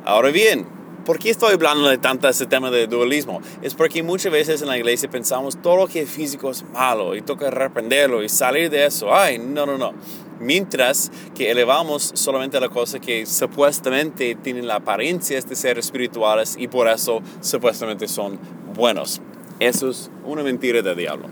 Ahora 0.04 0.30
bien, 0.30 0.66
¿por 1.10 1.18
qué 1.18 1.30
estoy 1.30 1.54
hablando 1.54 1.88
de 1.88 1.98
tanto 1.98 2.28
ese 2.28 2.46
tema 2.46 2.70
de 2.70 2.86
dualismo? 2.86 3.40
Es 3.62 3.74
porque 3.74 4.00
muchas 4.00 4.30
veces 4.30 4.62
en 4.62 4.68
la 4.68 4.78
iglesia 4.78 5.10
pensamos 5.10 5.60
todo 5.60 5.78
lo 5.78 5.88
que 5.88 6.02
es 6.02 6.08
físico 6.08 6.52
es 6.52 6.62
malo 6.62 7.16
y 7.16 7.20
toca 7.20 7.50
reprenderlo 7.50 8.22
y 8.22 8.28
salir 8.28 8.70
de 8.70 8.86
eso. 8.86 9.12
Ay, 9.12 9.40
no, 9.40 9.66
no, 9.66 9.76
no. 9.76 9.92
Mientras 10.38 11.10
que 11.34 11.50
elevamos 11.50 12.12
solamente 12.14 12.60
la 12.60 12.68
cosa 12.68 13.00
que 13.00 13.26
supuestamente 13.26 14.36
tienen 14.36 14.68
la 14.68 14.76
apariencia 14.76 15.40
de 15.40 15.56
ser 15.56 15.80
espirituales 15.80 16.54
y 16.56 16.68
por 16.68 16.86
eso 16.86 17.22
supuestamente 17.40 18.06
son 18.06 18.38
buenos. 18.76 19.20
Eso 19.58 19.90
es 19.90 20.12
una 20.24 20.44
mentira 20.44 20.80
del 20.80 20.96
diablo. 20.96 21.26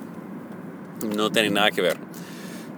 No 1.16 1.30
tiene 1.30 1.50
nada 1.50 1.70
que 1.70 1.82
ver. 1.82 1.98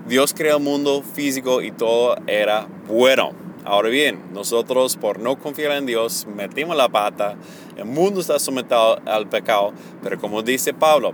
Dios 0.07 0.35
creó 0.37 0.59
el 0.59 0.63
mundo 0.63 1.03
físico 1.03 1.63
y 1.63 1.71
todo 1.71 2.17
era 2.27 2.69
bueno. 2.87 3.33
Ahora 3.65 3.91
bien, 3.91 4.21
nosotros 4.33 4.97
por 4.97 5.19
no 5.19 5.39
confiar 5.39 5.73
en 5.73 5.85
Dios 5.85 6.27
metimos 6.27 6.77
la 6.77 6.89
pata, 6.89 7.37
el 7.77 7.85
mundo 7.85 8.21
está 8.21 8.39
sometido 8.39 8.99
al 9.07 9.29
pecado, 9.29 9.73
pero 10.03 10.19
como 10.19 10.43
dice 10.43 10.73
Pablo, 10.73 11.13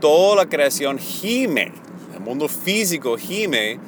toda 0.00 0.36
la 0.36 0.48
creación 0.48 0.98
gime, 0.98 1.72
el 2.14 2.20
mundo 2.20 2.46
físico 2.48 3.16
gime 3.16 3.80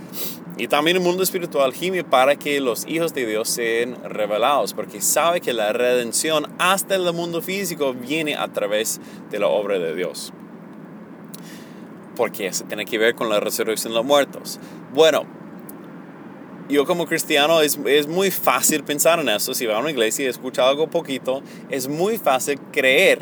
y 0.59 0.67
también 0.67 0.97
el 0.97 1.03
mundo 1.03 1.23
espiritual 1.23 1.73
gime 1.73 2.03
para 2.03 2.35
que 2.35 2.61
los 2.61 2.85
hijos 2.89 3.15
de 3.15 3.27
Dios 3.27 3.49
sean 3.49 3.97
revelados, 4.03 4.75
porque 4.75 5.01
sabe 5.01 5.41
que 5.41 5.53
la 5.53 5.73
redención 5.73 6.49
hasta 6.59 6.97
el 6.97 7.13
mundo 7.13 7.41
físico 7.41 7.95
viene 7.95 8.35
a 8.35 8.49
través 8.49 9.01
de 9.31 9.39
la 9.39 9.47
obra 9.47 9.79
de 9.79 9.95
Dios. 9.95 10.33
Porque 12.17 12.53
se 12.53 12.65
tiene 12.65 12.85
que 12.85 12.99
ver 12.99 13.15
con 13.15 13.31
la 13.31 13.39
resurrección 13.41 13.93
de 13.93 13.99
los 13.99 14.05
muertos. 14.05 14.59
Bueno, 14.93 15.25
yo 16.71 16.87
como 16.87 17.07
cristiano 17.07 17.61
es, 17.61 17.79
es, 17.87 18.07
muy 18.07 18.31
fácil 18.31 18.85
pensar 18.85 19.21
en 19.21 19.29
eso. 19.29 19.55
Si 19.55 19.67
va 19.67 19.77
a 19.77 19.81
una 19.81 19.91
iglesia 19.91 20.25
y 20.25 20.29
escucha 20.29 20.69
algo 20.69 20.89
poquito, 20.89 21.43
es 21.69 21.89
muy 21.89 22.19
fácil 22.19 22.59
creer 22.73 23.21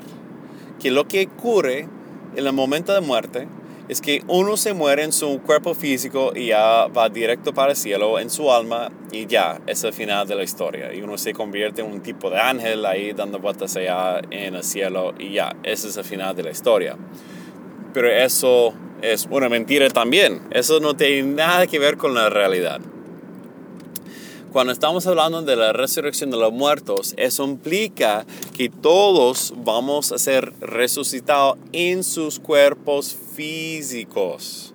que 0.78 0.90
lo 0.90 1.08
que 1.08 1.26
ocurre 1.26 1.88
en 2.36 2.46
el 2.46 2.52
momento 2.52 2.92
de 2.92 3.00
muerte 3.00 3.48
es 3.88 4.02
que 4.02 4.22
uno 4.28 4.56
se 4.56 4.74
muere 4.74 5.02
en 5.02 5.12
su 5.12 5.40
cuerpo 5.40 5.74
físico 5.74 6.32
y 6.34 6.48
ya 6.48 6.86
va 6.88 7.08
directo 7.08 7.54
para 7.54 7.70
el 7.70 7.76
cielo 7.76 8.18
en 8.18 8.28
su 8.28 8.52
alma 8.52 8.90
y 9.10 9.26
ya 9.26 9.60
es 9.66 9.82
el 9.82 9.94
final 9.94 10.28
de 10.28 10.34
la 10.34 10.42
historia. 10.42 10.92
Y 10.94 11.00
uno 11.00 11.16
se 11.16 11.32
convierte 11.32 11.80
en 11.80 11.90
un 11.90 12.02
tipo 12.02 12.28
de 12.28 12.38
ángel 12.38 12.84
ahí 12.84 13.12
dando 13.12 13.38
vueltas 13.38 13.76
allá 13.76 14.20
en 14.30 14.54
el 14.54 14.62
cielo 14.62 15.14
y 15.18 15.32
ya, 15.32 15.56
ese 15.62 15.88
es 15.88 15.96
el 15.96 16.04
final 16.04 16.36
de 16.36 16.42
la 16.42 16.50
historia. 16.50 16.96
Pero 17.94 18.10
eso 18.10 18.74
es 19.00 19.26
una 19.30 19.48
mentira 19.48 19.88
también. 19.88 20.42
Eso 20.50 20.80
no 20.80 20.94
tiene 20.94 21.22
nada 21.22 21.66
que 21.66 21.78
ver 21.78 21.96
con 21.96 22.14
la 22.14 22.28
realidad. 22.28 22.80
Cuando 24.52 24.72
estamos 24.72 25.06
hablando 25.06 25.42
de 25.42 25.56
la 25.56 25.74
resurrección 25.74 26.30
de 26.30 26.38
los 26.38 26.54
muertos, 26.54 27.12
eso 27.18 27.44
implica 27.44 28.24
que 28.56 28.70
todos 28.70 29.52
vamos 29.58 30.10
a 30.10 30.16
ser 30.16 30.54
resucitados 30.60 31.58
en 31.72 32.02
sus 32.02 32.40
cuerpos 32.40 33.14
físicos. 33.34 34.72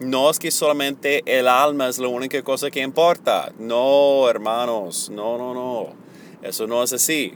No 0.00 0.30
es 0.30 0.38
que 0.38 0.50
solamente 0.50 1.22
el 1.26 1.46
alma 1.46 1.88
es 1.88 1.98
la 1.98 2.08
única 2.08 2.42
cosa 2.42 2.70
que 2.70 2.80
importa. 2.80 3.52
No, 3.58 4.30
hermanos, 4.30 5.10
no, 5.10 5.36
no, 5.36 5.52
no. 5.52 5.88
Eso 6.42 6.66
no 6.66 6.82
es 6.82 6.94
así. 6.94 7.34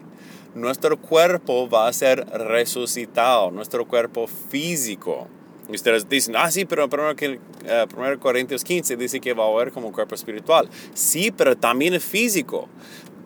Nuestro 0.54 0.98
cuerpo 0.98 1.68
va 1.68 1.88
a 1.88 1.92
ser 1.92 2.26
resucitado, 2.30 3.50
nuestro 3.50 3.86
cuerpo 3.86 4.26
físico. 4.26 5.28
Y 5.68 5.74
ustedes 5.74 6.08
dicen, 6.08 6.36
ah, 6.36 6.50
sí, 6.50 6.64
pero 6.64 6.84
en 6.84 6.90
1 6.90 8.20
Corintios 8.20 8.62
15 8.62 8.96
dice 8.96 9.20
que 9.20 9.32
va 9.32 9.44
a 9.44 9.48
haber 9.48 9.72
como 9.72 9.92
cuerpo 9.92 10.14
espiritual. 10.14 10.68
Sí, 10.94 11.30
pero 11.30 11.56
también 11.56 11.94
es 11.94 12.04
físico. 12.04 12.68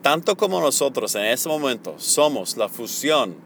Tanto 0.02 0.36
como 0.36 0.60
nosotros 0.60 1.14
en 1.14 1.26
ese 1.26 1.48
momento 1.48 1.94
somos 1.98 2.56
la 2.56 2.68
fusión 2.68 3.36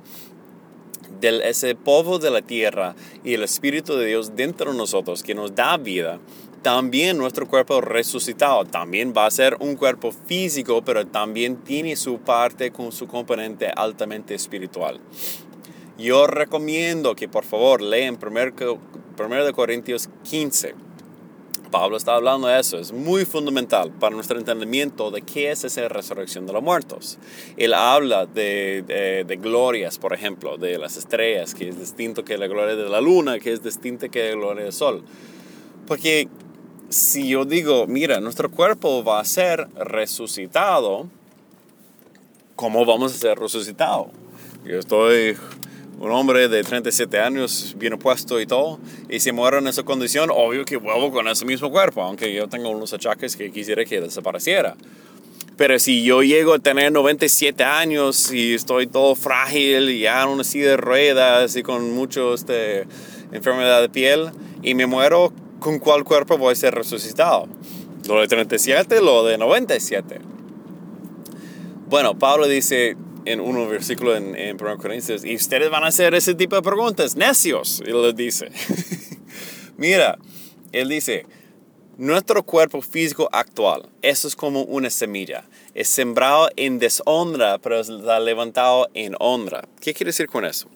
de 1.20 1.48
ese 1.48 1.74
polvo 1.74 2.18
de 2.18 2.30
la 2.30 2.42
tierra 2.42 2.94
y 3.24 3.34
el 3.34 3.42
Espíritu 3.42 3.96
de 3.96 4.06
Dios 4.06 4.36
dentro 4.36 4.70
de 4.70 4.78
nosotros 4.78 5.22
que 5.22 5.34
nos 5.34 5.54
da 5.54 5.76
vida, 5.76 6.20
también 6.62 7.18
nuestro 7.18 7.46
cuerpo 7.46 7.82
resucitado 7.82 8.64
también 8.64 9.12
va 9.14 9.26
a 9.26 9.30
ser 9.30 9.56
un 9.60 9.76
cuerpo 9.76 10.12
físico, 10.12 10.82
pero 10.82 11.06
también 11.06 11.56
tiene 11.56 11.94
su 11.94 12.18
parte 12.18 12.70
con 12.70 12.90
su 12.90 13.06
componente 13.06 13.68
altamente 13.68 14.34
espiritual. 14.34 14.98
Yo 15.98 16.26
recomiendo 16.26 17.14
que 17.14 17.28
por 17.28 17.44
favor 17.44 17.80
lean 17.80 18.18
1 18.20 19.52
Corintios 19.52 20.08
15. 20.24 20.74
Pablo 21.70 21.96
está 21.96 22.14
hablando 22.14 22.46
de 22.46 22.60
eso, 22.60 22.78
es 22.78 22.92
muy 22.92 23.24
fundamental 23.24 23.90
para 23.90 24.14
nuestro 24.14 24.38
entendimiento 24.38 25.10
de 25.10 25.22
qué 25.22 25.50
es 25.50 25.64
esa 25.64 25.88
resurrección 25.88 26.46
de 26.46 26.52
los 26.52 26.62
muertos. 26.62 27.18
Él 27.56 27.74
habla 27.74 28.26
de, 28.26 29.24
de, 29.26 29.36
glorias, 29.36 29.98
por 29.98 30.12
ejemplo, 30.12 30.56
de 30.56 30.78
las 30.78 30.96
estrellas, 30.96 31.52
que 31.52 31.68
es 31.68 31.78
distinto 31.78 32.24
que 32.24 32.38
la 32.38 32.46
gloria 32.46 32.76
de 32.76 32.88
la 32.88 33.00
luna, 33.00 33.40
que 33.40 33.52
es 33.52 33.62
distinta 33.62 34.08
que 34.08 34.30
la 34.30 34.36
gloria 34.36 34.64
del 34.64 34.72
sol. 34.72 35.02
Porque 35.88 36.28
si 36.90 37.28
yo 37.28 37.44
digo, 37.44 37.88
mira, 37.88 38.20
nuestro 38.20 38.52
cuerpo 38.52 39.02
va 39.02 39.18
a 39.18 39.24
ser 39.24 39.66
resucitado, 39.74 41.08
¿cómo 42.54 42.84
vamos 42.84 43.14
a 43.14 43.18
ser 43.18 43.36
resucitados? 43.36 44.08
Yo 44.64 44.78
estoy 44.78 45.36
un 45.98 46.10
hombre 46.10 46.48
de 46.48 46.62
37 46.62 47.18
años, 47.18 47.74
bien 47.78 47.94
opuesto 47.94 48.40
y 48.40 48.46
todo, 48.46 48.78
y 49.08 49.20
si 49.20 49.32
muero 49.32 49.58
en 49.58 49.68
esa 49.68 49.82
condición, 49.82 50.30
obvio 50.32 50.64
que 50.64 50.76
vuelvo 50.76 51.12
con 51.12 51.28
ese 51.28 51.44
mismo 51.44 51.70
cuerpo, 51.70 52.02
aunque 52.02 52.32
yo 52.34 52.48
tengo 52.48 52.70
unos 52.70 52.92
achaques 52.92 53.36
que 53.36 53.50
quisiera 53.50 53.84
que 53.84 54.00
desapareciera. 54.00 54.76
Pero 55.56 55.78
si 55.78 56.02
yo 56.02 56.22
llego 56.22 56.54
a 56.54 56.58
tener 56.58 56.90
97 56.90 57.62
años 57.62 58.32
y 58.32 58.54
estoy 58.54 58.88
todo 58.88 59.14
frágil 59.14 59.88
y 59.88 60.00
ya 60.00 60.24
en 60.24 60.30
una 60.30 60.42
silla 60.44 60.70
de 60.70 60.76
ruedas 60.76 61.54
y 61.54 61.62
con 61.62 61.92
mucho 61.92 62.34
este, 62.34 62.86
enfermedad 63.30 63.80
de 63.80 63.88
piel 63.88 64.30
y 64.62 64.74
me 64.74 64.86
muero, 64.86 65.32
¿con 65.60 65.78
cuál 65.78 66.02
cuerpo 66.02 66.38
voy 66.38 66.52
a 66.52 66.56
ser 66.56 66.74
resucitado? 66.74 67.46
¿Lo 68.08 68.20
de 68.20 68.26
37 68.26 69.00
lo 69.00 69.24
de 69.24 69.38
97? 69.38 70.20
Bueno, 71.88 72.18
Pablo 72.18 72.48
dice, 72.48 72.96
en 73.24 73.40
un 73.40 73.68
versículo 73.68 74.16
en, 74.16 74.36
en 74.36 74.56
1 74.60 74.78
Corintios, 74.78 75.24
y 75.24 75.34
ustedes 75.34 75.70
van 75.70 75.84
a 75.84 75.88
hacer 75.88 76.14
ese 76.14 76.34
tipo 76.34 76.56
de 76.56 76.62
preguntas, 76.62 77.16
necios, 77.16 77.82
él 77.86 78.02
les 78.02 78.16
dice. 78.16 78.50
Mira, 79.76 80.18
él 80.72 80.88
dice, 80.88 81.26
nuestro 81.96 82.42
cuerpo 82.42 82.82
físico 82.82 83.28
actual, 83.32 83.88
eso 84.02 84.28
es 84.28 84.36
como 84.36 84.62
una 84.62 84.90
semilla, 84.90 85.44
es 85.74 85.88
sembrado 85.88 86.48
en 86.56 86.78
deshonra, 86.78 87.58
pero 87.58 87.80
está 87.80 88.20
levantado 88.20 88.88
en 88.94 89.14
honra. 89.20 89.68
¿Qué 89.80 89.94
quiere 89.94 90.08
decir 90.08 90.26
con 90.26 90.44
eso? 90.44 90.68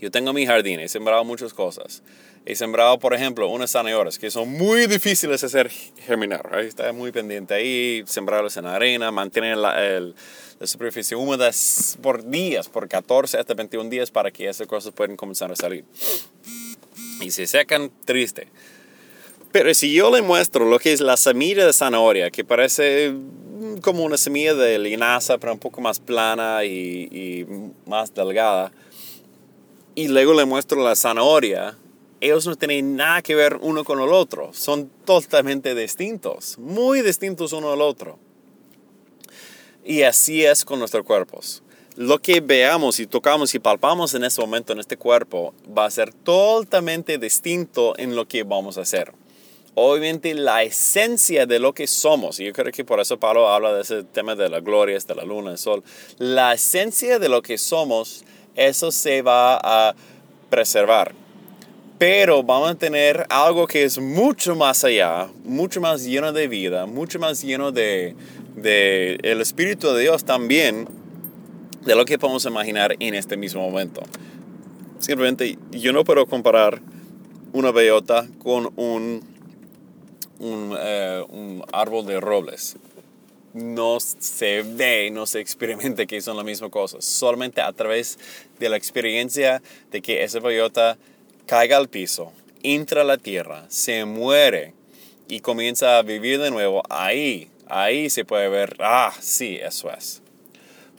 Yo 0.00 0.10
tengo 0.10 0.32
mi 0.32 0.46
jardín, 0.46 0.80
he 0.80 0.88
sembrado 0.88 1.24
muchas 1.24 1.52
cosas. 1.52 2.02
he 2.46 2.56
sembrado, 2.56 2.98
por 2.98 3.12
ejemplo, 3.12 3.48
unas 3.48 3.70
zanahorias 3.70 4.18
que 4.18 4.30
son 4.30 4.50
muy 4.50 4.86
difíciles 4.86 5.42
de 5.42 5.46
hacer 5.46 5.70
germinar. 6.06 6.48
Ahí 6.54 6.66
está 6.66 6.90
muy 6.94 7.12
pendiente 7.12 7.52
ahí, 7.52 8.02
sembrarlas 8.06 8.56
en 8.56 8.64
arena, 8.64 9.10
mantener 9.10 9.58
la, 9.58 9.78
la, 9.78 10.66
superficie 10.66 11.16
húmeda 11.16 11.50
por 12.00 12.24
días, 12.24 12.68
por 12.70 12.88
14 12.88 13.38
hasta 13.38 13.52
21 13.52 13.90
días 13.90 14.10
para 14.10 14.30
que 14.30 14.48
esas 14.48 14.66
cosas 14.66 14.94
puedan 14.94 15.16
comenzar 15.16 15.52
a 15.52 15.56
salir. 15.56 15.84
Y 17.20 17.30
se 17.30 17.46
secan, 17.46 17.90
triste. 18.06 18.48
Pero 19.52 19.74
si 19.74 19.92
yo 19.92 20.10
le 20.10 20.22
muestro 20.22 20.64
lo 20.64 20.78
que 20.78 20.92
es 20.92 21.00
la 21.00 21.18
semilla 21.18 21.66
de 21.66 21.74
zanahoria, 21.74 22.30
que 22.30 22.42
parece 22.42 23.12
como 23.82 24.04
una 24.04 24.16
semilla 24.16 24.54
de 24.54 24.78
linaza, 24.78 25.36
pero 25.36 25.52
un 25.52 25.58
poco 25.58 25.82
más 25.82 25.98
plana 25.98 26.64
y, 26.64 27.08
y 27.10 27.46
más 27.86 28.14
delgada, 28.14 28.72
y 30.00 30.08
luego 30.08 30.32
le 30.32 30.46
muestro 30.46 30.82
la 30.82 30.96
zanahoria, 30.96 31.76
ellos 32.22 32.46
no 32.46 32.56
tienen 32.56 32.96
nada 32.96 33.20
que 33.20 33.34
ver 33.34 33.58
uno 33.60 33.84
con 33.84 34.00
el 34.00 34.08
otro. 34.14 34.48
Son 34.54 34.90
totalmente 35.04 35.74
distintos, 35.74 36.56
muy 36.56 37.02
distintos 37.02 37.52
uno 37.52 37.70
al 37.70 37.82
otro. 37.82 38.18
Y 39.84 40.00
así 40.00 40.42
es 40.42 40.64
con 40.64 40.78
nuestros 40.78 41.04
cuerpos. 41.04 41.62
Lo 41.96 42.18
que 42.18 42.40
veamos 42.40 42.98
y 42.98 43.06
tocamos 43.06 43.54
y 43.54 43.58
palpamos 43.58 44.14
en 44.14 44.24
este 44.24 44.40
momento 44.40 44.72
en 44.72 44.80
este 44.80 44.96
cuerpo 44.96 45.52
va 45.76 45.84
a 45.84 45.90
ser 45.90 46.14
totalmente 46.14 47.18
distinto 47.18 47.92
en 47.98 48.16
lo 48.16 48.26
que 48.26 48.42
vamos 48.42 48.78
a 48.78 48.82
hacer. 48.82 49.12
Obviamente 49.74 50.32
la 50.32 50.62
esencia 50.62 51.44
de 51.44 51.58
lo 51.58 51.74
que 51.74 51.86
somos, 51.86 52.40
y 52.40 52.46
yo 52.46 52.54
creo 52.54 52.72
que 52.72 52.86
por 52.86 53.00
eso 53.00 53.20
Pablo 53.20 53.50
habla 53.50 53.74
de 53.74 53.82
ese 53.82 54.02
tema 54.04 54.34
de 54.34 54.48
la 54.48 54.60
gloria, 54.60 54.98
de 54.98 55.14
la 55.14 55.24
luna, 55.24 55.50
el 55.50 55.58
sol, 55.58 55.84
la 56.16 56.54
esencia 56.54 57.18
de 57.18 57.28
lo 57.28 57.42
que 57.42 57.58
somos, 57.58 58.24
eso 58.56 58.90
se 58.90 59.22
va 59.22 59.56
a 59.62 59.94
preservar 60.48 61.14
pero 62.00 62.42
vamos 62.42 62.70
a 62.70 62.74
tener 62.76 63.26
algo 63.28 63.66
que 63.66 63.84
es 63.84 63.98
mucho 63.98 64.56
más 64.56 64.84
allá, 64.84 65.28
mucho 65.44 65.82
más 65.82 66.02
lleno 66.02 66.32
de 66.32 66.48
vida, 66.48 66.86
mucho 66.86 67.18
más 67.18 67.42
lleno 67.42 67.72
de, 67.72 68.16
de 68.56 69.18
el 69.22 69.42
Espíritu 69.42 69.92
de 69.92 70.00
Dios 70.00 70.24
también, 70.24 70.88
de 71.84 71.94
lo 71.94 72.06
que 72.06 72.18
podemos 72.18 72.46
imaginar 72.46 72.96
en 73.00 73.12
este 73.12 73.36
mismo 73.36 73.60
momento. 73.60 74.00
Simplemente 74.98 75.58
yo 75.72 75.92
no 75.92 76.02
puedo 76.02 76.24
comparar 76.24 76.80
una 77.52 77.70
bellota 77.70 78.26
con 78.38 78.72
un, 78.76 79.22
un, 80.38 80.74
eh, 80.80 81.22
un 81.28 81.62
árbol 81.70 82.06
de 82.06 82.18
robles. 82.18 82.78
No 83.52 83.98
se 84.00 84.62
ve, 84.62 85.10
no 85.10 85.26
se 85.26 85.40
experimenta 85.40 86.06
que 86.06 86.20
son 86.20 86.36
la 86.36 86.44
misma 86.44 86.70
cosa. 86.70 86.98
Solamente 87.00 87.60
a 87.60 87.72
través 87.72 88.18
de 88.58 88.68
la 88.68 88.76
experiencia 88.76 89.62
de 89.90 90.00
que 90.02 90.22
esa 90.22 90.38
bellota 90.38 90.98
caiga 91.46 91.76
al 91.76 91.88
piso, 91.88 92.32
entra 92.62 93.02
a 93.02 93.04
la 93.04 93.18
tierra, 93.18 93.64
se 93.68 94.04
muere 94.04 94.74
y 95.28 95.40
comienza 95.40 95.98
a 95.98 96.02
vivir 96.02 96.40
de 96.40 96.50
nuevo, 96.50 96.82
ahí, 96.88 97.50
ahí 97.66 98.08
se 98.10 98.24
puede 98.24 98.48
ver, 98.48 98.76
ah, 98.78 99.12
sí, 99.20 99.58
eso 99.60 99.90
es. 99.90 100.22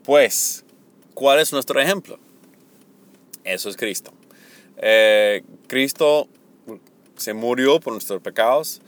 Pues, 0.04 0.66
¿cuál 1.14 1.40
es 1.40 1.54
nuestro 1.54 1.80
ejemplo? 1.80 2.20
Eso 3.44 3.70
es 3.70 3.78
Cristo. 3.78 4.12
Eh, 4.78 5.44
Cristo 5.68 6.28
se 7.16 7.34
murió 7.34 7.80
por 7.80 7.94
nuestros 7.94 8.22
pecados 8.22 8.82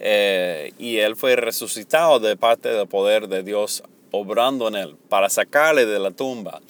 eh, 0.00 0.72
y 0.78 0.96
Él 0.96 1.14
fue 1.16 1.36
resucitado 1.36 2.18
de 2.18 2.36
parte 2.36 2.70
del 2.70 2.88
poder 2.88 3.28
de 3.28 3.42
Dios 3.42 3.82
obrando 4.10 4.68
en 4.68 4.74
Él 4.74 4.96
para 5.08 5.28
sacarle 5.28 5.86
de 5.86 5.98
la 5.98 6.10
tumba. 6.10 6.60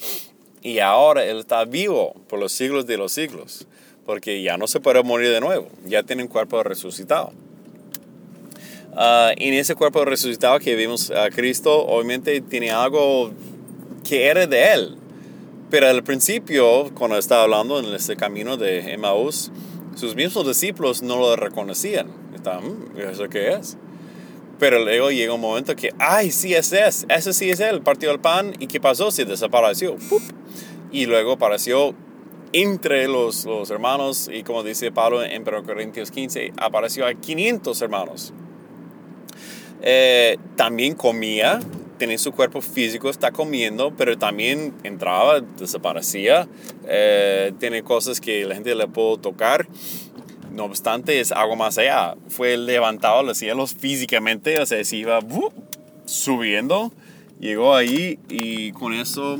Y 0.62 0.80
ahora 0.80 1.24
Él 1.24 1.38
está 1.38 1.64
vivo 1.64 2.14
por 2.28 2.38
los 2.38 2.52
siglos 2.52 2.86
de 2.86 2.98
los 2.98 3.12
siglos 3.12 3.66
porque 4.10 4.42
ya 4.42 4.56
no 4.56 4.66
se 4.66 4.80
puede 4.80 5.04
morir 5.04 5.28
de 5.28 5.40
nuevo, 5.40 5.68
ya 5.84 6.02
tiene 6.02 6.22
un 6.22 6.28
cuerpo 6.28 6.64
resucitado. 6.64 7.32
Uh, 8.92 9.30
en 9.36 9.54
ese 9.54 9.76
cuerpo 9.76 10.04
resucitado 10.04 10.58
que 10.58 10.74
vimos 10.74 11.12
a 11.12 11.30
Cristo, 11.30 11.86
obviamente 11.86 12.40
tiene 12.40 12.72
algo 12.72 13.30
que 14.02 14.26
era 14.26 14.48
de 14.48 14.72
Él. 14.72 14.96
Pero 15.70 15.86
al 15.86 16.02
principio, 16.02 16.90
cuando 16.94 17.16
estaba 17.16 17.44
hablando 17.44 17.78
en 17.78 17.94
ese 17.94 18.16
camino 18.16 18.56
de 18.56 18.92
Emmaús, 18.92 19.52
sus 19.94 20.16
mismos 20.16 20.44
discípulos 20.44 21.02
no 21.02 21.16
lo 21.16 21.36
reconocían. 21.36 22.08
Mm, 22.44 22.98
¿eso 23.10 23.28
qué 23.28 23.52
es? 23.52 23.76
Pero 24.58 24.84
luego 24.84 25.10
llega 25.10 25.32
un 25.32 25.40
momento 25.40 25.74
que, 25.74 25.92
ay, 25.98 26.30
sí, 26.30 26.54
ese 26.54 26.86
es, 26.86 27.06
ese 27.08 27.32
sí 27.32 27.50
es 27.50 27.60
Él, 27.60 27.80
partió 27.80 28.10
el 28.10 28.20
pan 28.20 28.54
y 28.58 28.66
¿qué 28.66 28.80
pasó? 28.80 29.10
Se 29.10 29.24
desapareció. 29.24 29.96
Y 30.92 31.06
luego 31.06 31.32
apareció 31.32 31.94
entre 32.52 33.06
los, 33.08 33.44
los 33.44 33.70
hermanos 33.70 34.28
y 34.32 34.42
como 34.42 34.62
dice 34.62 34.90
Pablo 34.90 35.22
en 35.24 35.42
1 35.42 35.62
Corintios 35.64 36.10
15, 36.10 36.52
apareció 36.58 37.06
a 37.06 37.14
500 37.14 37.80
hermanos. 37.80 38.32
Eh, 39.82 40.36
también 40.56 40.94
comía, 40.94 41.60
tenía 41.98 42.18
su 42.18 42.32
cuerpo 42.32 42.60
físico, 42.60 43.08
está 43.08 43.30
comiendo, 43.30 43.92
pero 43.96 44.18
también 44.18 44.74
entraba, 44.82 45.40
desaparecía, 45.40 46.48
eh, 46.86 47.52
tiene 47.58 47.82
cosas 47.82 48.20
que 48.20 48.44
la 48.44 48.54
gente 48.54 48.74
le 48.74 48.88
puede 48.88 49.18
tocar. 49.18 49.66
No 50.52 50.64
obstante, 50.64 51.20
es 51.20 51.32
algo 51.32 51.56
más 51.56 51.78
allá. 51.78 52.14
Fue 52.28 52.56
levantado 52.56 53.20
a 53.20 53.22
los 53.22 53.38
cielos 53.38 53.74
físicamente, 53.74 54.60
o 54.60 54.66
sea, 54.66 54.84
se 54.84 54.96
iba 54.96 55.20
subiendo, 56.06 56.92
llegó 57.38 57.74
ahí 57.74 58.18
y 58.28 58.72
con 58.72 58.92
eso 58.92 59.38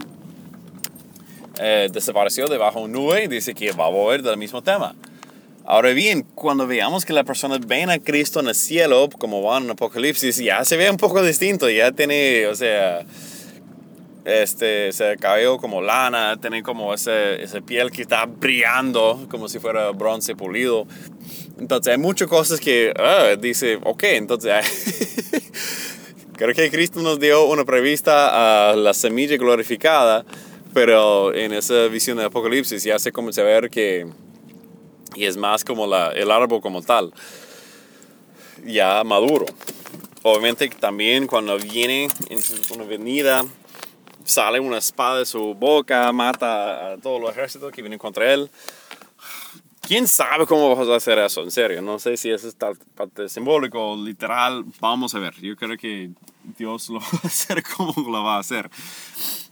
eh, 1.59 1.89
desapareció 1.93 2.47
debajo 2.47 2.79
de 2.79 2.85
un 2.87 2.93
nube 2.93 3.25
y 3.25 3.29
dice 3.29 3.55
que 3.55 3.73
va 3.73 3.87
a 3.87 3.91
volver 3.91 4.23
del 4.23 4.37
mismo 4.37 4.63
tema. 4.63 4.95
Ahora 5.65 5.91
bien, 5.91 6.23
cuando 6.35 6.67
veamos 6.67 7.05
que 7.05 7.13
las 7.13 7.25
personas 7.25 7.61
ven 7.67 7.91
a 7.91 7.99
Cristo 7.99 8.41
en 8.41 8.49
el 8.49 8.55
cielo, 8.55 9.09
como 9.19 9.43
van 9.43 9.65
en 9.65 9.71
Apocalipsis, 9.71 10.39
ya 10.39 10.65
se 10.65 10.77
ve 10.77 10.91
un 10.91 10.97
poco 10.97 11.23
distinto, 11.23 11.69
ya 11.69 11.93
tiene, 11.93 12.47
o 12.47 12.55
sea, 12.55 13.05
este, 14.25 14.89
ese 14.89 15.17
cabello 15.19 15.59
como 15.59 15.81
lana, 15.81 16.37
tiene 16.41 16.63
como 16.63 16.95
ese, 16.95 17.43
ese 17.43 17.63
piel 17.63 17.91
que 17.91 18.03
está 18.03 18.27
brillando 18.27 19.27
como 19.31 19.49
si 19.49 19.59
fuera 19.59 19.91
bronce 19.91 20.35
pulido. 20.35 20.87
Entonces 21.59 21.93
hay 21.93 21.99
muchas 21.99 22.29
cosas 22.29 22.61
que 22.61 22.93
ah, 22.99 23.37
dice, 23.39 23.79
ok, 23.83 24.03
entonces 24.05 24.65
creo 26.37 26.55
que 26.55 26.71
Cristo 26.71 27.01
nos 27.01 27.21
dio 27.21 27.47
una 27.47 27.65
prevista 27.65 28.71
a 28.71 28.77
la 28.77 28.95
semilla 28.95 29.37
glorificada 29.37 30.25
pero 30.73 31.35
en 31.35 31.53
esa 31.53 31.89
visión 31.89 32.19
de 32.19 32.25
Apocalipsis 32.25 32.85
ya 32.85 32.99
se 32.99 33.13
comienza 33.13 33.41
a 33.41 33.45
ver 33.45 33.71
que 33.71 34.07
y 35.15 35.25
es 35.25 35.37
más 35.37 35.65
como 35.65 35.87
la, 35.87 36.13
el 36.13 36.31
árbol 36.31 36.61
como 36.61 36.83
tal, 36.83 37.13
ya 38.65 39.03
maduro. 39.05 39.47
Obviamente 40.23 40.69
también 40.69 41.27
cuando 41.27 41.59
viene 41.59 42.09
en 42.29 42.41
una 42.75 42.85
venida, 42.85 43.45
sale 44.25 44.61
una 44.61 44.79
espada 44.79 45.19
de 45.19 45.27
su 45.27 45.55
boca, 45.55 46.13
mata 46.13 46.93
a 46.93 46.99
todos 46.99 47.21
los 47.21 47.31
ejércitos 47.31 47.73
que 47.73 47.83
vienen 47.83 47.99
contra 47.99 48.33
él. 48.33 48.51
¿Quién 49.81 50.07
sabe 50.07 50.47
cómo 50.47 50.75
vas 50.77 50.89
a 50.89 50.95
hacer 50.95 51.19
eso? 51.19 51.43
En 51.43 51.51
serio, 51.51 51.83
no 51.83 51.99
sé 51.99 52.17
si 52.17 52.31
eso 52.31 52.47
es 52.47 52.57
parte 52.95 53.29
simbólico 53.29 53.93
o 53.93 53.97
literal. 53.97 54.65
Vamos 54.79 55.15
a 55.15 55.19
ver. 55.19 55.35
Yo 55.41 55.57
creo 55.57 55.77
que 55.77 56.11
Dios 56.57 56.91
lo 56.91 57.01
va 57.01 57.07
a 57.25 57.27
hacer 57.27 57.63
como 57.65 57.95
lo 58.09 58.23
va 58.23 58.37
a 58.37 58.39
hacer. 58.39 58.71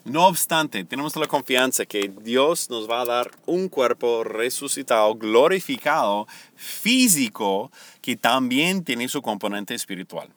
No 0.05 0.27
obstante, 0.27 0.85
tenemos 0.85 1.17
la 1.17 1.27
confianza 1.27 1.87
que 1.87 2.13
Dios 2.23 2.71
nos 2.71 2.89
va 2.89 3.01
a 3.01 3.05
dar 3.05 3.31
un 3.47 3.69
cuerpo 3.69 4.23
resucitado, 4.23 5.15
glorificado, 5.17 6.29
físico, 6.55 7.73
que 8.01 8.17
también 8.17 8.85
tiene 8.85 9.09
su 9.09 9.21
componente 9.21 9.75
espiritual. 9.75 10.29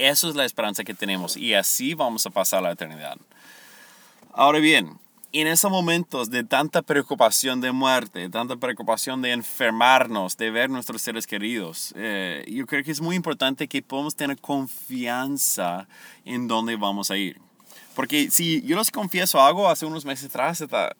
Esa 0.00 0.30
es 0.30 0.34
la 0.34 0.46
esperanza 0.46 0.82
que 0.82 0.94
tenemos 0.94 1.36
y 1.36 1.52
así 1.52 1.92
vamos 1.92 2.24
a 2.24 2.30
pasar 2.30 2.62
la 2.62 2.72
eternidad. 2.72 3.18
Ahora 4.32 4.58
bien, 4.58 4.98
en 5.32 5.46
esos 5.46 5.70
momentos 5.70 6.30
de 6.30 6.42
tanta 6.42 6.80
preocupación 6.80 7.60
de 7.60 7.70
muerte, 7.70 8.30
tanta 8.30 8.56
preocupación 8.56 9.20
de 9.20 9.32
enfermarnos, 9.32 10.38
de 10.38 10.50
ver 10.50 10.70
nuestros 10.70 11.02
seres 11.02 11.26
queridos, 11.26 11.92
eh, 11.96 12.46
yo 12.48 12.64
creo 12.64 12.82
que 12.82 12.92
es 12.92 13.02
muy 13.02 13.14
importante 13.14 13.68
que 13.68 13.82
podamos 13.82 14.16
tener 14.16 14.38
confianza 14.38 15.86
en 16.24 16.48
dónde 16.48 16.76
vamos 16.76 17.10
a 17.10 17.18
ir. 17.18 17.38
Porque 17.94 18.30
si 18.30 18.62
yo 18.62 18.78
les 18.78 18.90
confieso 18.90 19.38
algo 19.38 19.68
hace 19.68 19.84
unos 19.84 20.06
meses 20.06 20.30
atrás, 20.30 20.62
está, 20.62 20.96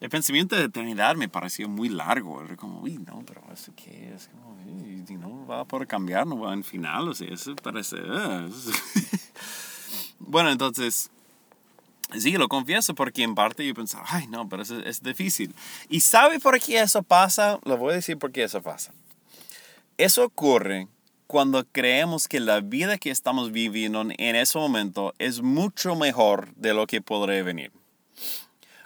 el 0.00 0.08
pensamiento 0.08 0.56
de 0.56 0.64
eternidad 0.64 1.14
me 1.14 1.28
pareció 1.28 1.68
muy 1.68 1.90
largo. 1.90 2.42
Era 2.42 2.56
como, 2.56 2.80
uy, 2.80 2.98
no, 2.98 3.22
pero 3.26 3.42
¿eso 3.52 3.72
qué 3.76 4.12
es? 4.14 4.28
Como, 4.28 4.58
no 5.18 5.46
va 5.46 5.60
a 5.60 5.64
poder 5.64 5.86
cambiar, 5.86 6.26
no 6.26 6.38
va 6.38 6.54
en 6.54 6.64
final, 6.64 7.08
o 7.08 7.14
sea, 7.14 7.28
eso 7.32 7.54
parece... 7.56 7.98
Ah, 8.08 8.48
bueno, 10.18 10.50
entonces... 10.50 11.10
Sí, 12.18 12.32
lo 12.32 12.48
confieso 12.48 12.94
porque 12.94 13.22
en 13.22 13.36
parte 13.36 13.64
yo 13.64 13.72
pensaba, 13.72 14.04
ay, 14.08 14.26
no, 14.26 14.48
pero 14.48 14.62
eso 14.62 14.80
es 14.80 15.00
difícil. 15.00 15.54
¿Y 15.88 16.00
sabe 16.00 16.40
por 16.40 16.58
qué 16.58 16.80
eso 16.80 17.04
pasa? 17.04 17.60
Lo 17.64 17.76
voy 17.76 17.92
a 17.92 17.96
decir 17.96 18.18
por 18.18 18.32
qué 18.32 18.42
eso 18.42 18.60
pasa. 18.62 18.92
Eso 19.96 20.24
ocurre 20.24 20.88
cuando 21.28 21.64
creemos 21.70 22.26
que 22.26 22.40
la 22.40 22.60
vida 22.60 22.98
que 22.98 23.10
estamos 23.10 23.52
viviendo 23.52 24.00
en 24.00 24.34
ese 24.34 24.58
momento 24.58 25.14
es 25.18 25.40
mucho 25.40 25.94
mejor 25.94 26.52
de 26.56 26.74
lo 26.74 26.88
que 26.88 27.00
podría 27.00 27.44
venir. 27.44 27.70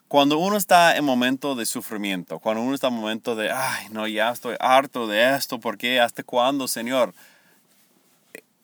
Cuando 0.09 0.39
uno 0.39 0.57
está 0.57 0.97
en 0.97 1.05
momento 1.05 1.55
de 1.55 1.67
sufrimiento, 1.67 2.39
cuando 2.39 2.63
uno 2.63 2.75
está 2.75 2.89
en 2.89 2.95
momento 2.95 3.35
de, 3.35 3.51
ay, 3.51 3.89
no, 3.91 4.07
ya 4.07 4.31
estoy 4.31 4.57
harto 4.61 5.07
de 5.07 5.35
esto, 5.35 5.59
¿por 5.59 5.79
qué? 5.79 6.01
¿Hasta 6.01 6.23
cuándo, 6.23 6.69
Señor? 6.69 7.15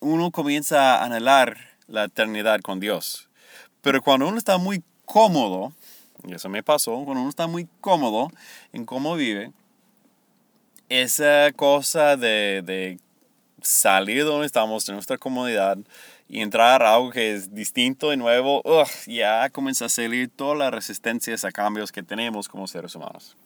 Uno 0.00 0.31
comienza 0.31 0.96
a 0.96 1.05
anhelar 1.05 1.57
la 1.88 2.05
eternidad 2.05 2.61
con 2.61 2.81
Dios. 2.81 3.29
Pero 3.83 4.03
cuando 4.03 4.29
uno 4.29 4.38
está 4.38 4.59
muy 4.59 4.83
cómodo, 5.05 5.72
y 6.24 6.35
eso 6.35 6.48
me 6.48 6.62
pasó, 6.62 6.92
cuando 7.05 7.22
uno 7.22 7.31
está 7.31 7.46
muy 7.46 7.66
cómodo 7.81 8.31
en 8.72 8.85
cómo 8.85 9.16
vive, 9.16 9.53
esa 10.88 11.53
cosa 11.53 12.16
de, 12.16 12.62
de 12.64 12.98
salir 13.62 14.18
de 14.18 14.24
donde 14.24 14.46
estamos, 14.46 14.87
de 14.87 14.92
nuestra 14.92 15.18
comodidad, 15.18 15.79
y 16.30 16.42
entrar 16.42 16.84
a 16.84 16.94
algo 16.94 17.10
que 17.10 17.34
es 17.34 17.52
distinto 17.52 18.12
y 18.12 18.16
nuevo, 18.16 18.62
ya 19.08 19.50
comienza 19.50 19.86
a 19.86 19.88
salir 19.88 20.30
todas 20.30 20.56
las 20.56 20.72
resistencias 20.72 21.44
a 21.44 21.50
cambios 21.50 21.90
que 21.90 22.04
tenemos 22.04 22.48
como 22.48 22.68
seres 22.68 22.94
humanos. 22.94 23.36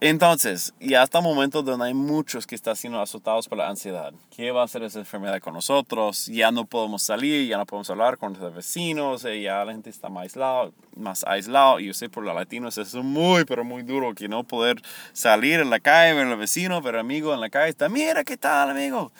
Entonces, 0.00 0.72
ya 0.80 1.02
hasta 1.02 1.20
momentos 1.20 1.64
donde 1.64 1.86
hay 1.86 1.92
muchos 1.92 2.46
que 2.46 2.54
están 2.54 2.76
siendo 2.76 3.02
azotados 3.02 3.48
por 3.48 3.58
la 3.58 3.68
ansiedad. 3.68 4.14
¿Qué 4.34 4.52
va 4.52 4.62
a 4.62 4.64
hacer 4.64 4.82
esa 4.84 5.00
enfermedad 5.00 5.40
con 5.40 5.52
nosotros? 5.52 6.26
Ya 6.26 6.50
no 6.52 6.64
podemos 6.64 7.02
salir, 7.02 7.46
ya 7.48 7.58
no 7.58 7.66
podemos 7.66 7.90
hablar 7.90 8.16
con 8.16 8.32
nuestros 8.32 8.54
vecinos, 8.54 9.24
eh, 9.26 9.42
ya 9.42 9.62
la 9.64 9.72
gente 9.72 9.90
está 9.90 10.08
más 10.08 10.22
aislado, 10.22 10.72
más 10.96 11.24
aislado. 11.24 11.80
Y 11.80 11.88
yo 11.88 11.94
sé 11.94 12.08
por 12.08 12.24
los 12.24 12.34
latinos 12.34 12.78
es 12.78 12.94
muy, 12.94 13.44
pero 13.44 13.62
muy 13.64 13.82
duro 13.82 14.14
que 14.14 14.28
no 14.28 14.44
poder 14.44 14.80
salir 15.12 15.60
en 15.60 15.68
la 15.68 15.80
calle, 15.80 16.14
ver 16.14 16.28
al 16.28 16.38
vecino, 16.38 16.80
ver 16.80 16.94
al 16.94 17.00
amigo 17.00 17.34
en 17.34 17.40
la 17.40 17.50
calle. 17.50 17.68
Está, 17.68 17.90
mira, 17.90 18.24
¿qué 18.24 18.38
tal, 18.38 18.70
amigo? 18.70 19.12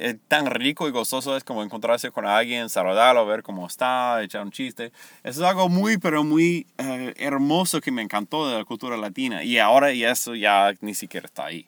Eh, 0.00 0.16
tan 0.28 0.46
rico 0.46 0.86
y 0.86 0.92
gozoso 0.92 1.36
es 1.36 1.42
como 1.42 1.64
encontrarse 1.64 2.12
con 2.12 2.24
alguien, 2.24 2.68
saludarlo, 2.68 3.26
ver 3.26 3.42
cómo 3.42 3.66
está, 3.66 4.22
echar 4.22 4.42
un 4.42 4.52
chiste. 4.52 4.92
Eso 5.24 5.42
es 5.42 5.50
algo 5.50 5.68
muy, 5.68 5.98
pero 5.98 6.22
muy 6.22 6.68
eh, 6.78 7.14
hermoso 7.16 7.80
que 7.80 7.90
me 7.90 8.00
encantó 8.00 8.48
de 8.48 8.58
la 8.58 8.64
cultura 8.64 8.96
latina. 8.96 9.42
Y 9.42 9.58
ahora 9.58 9.92
y 9.92 10.04
eso 10.04 10.36
ya 10.36 10.72
ni 10.82 10.94
siquiera 10.94 11.26
está 11.26 11.46
ahí. 11.46 11.66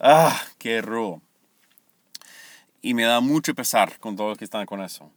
¡Ah, 0.00 0.36
qué 0.58 0.82
rudo! 0.82 1.22
Y 2.82 2.94
me 2.94 3.04
da 3.04 3.20
mucho 3.20 3.54
pesar 3.54 3.96
con 4.00 4.16
todos 4.16 4.30
los 4.30 4.38
que 4.38 4.44
están 4.44 4.66
con 4.66 4.82
eso. 4.82 5.12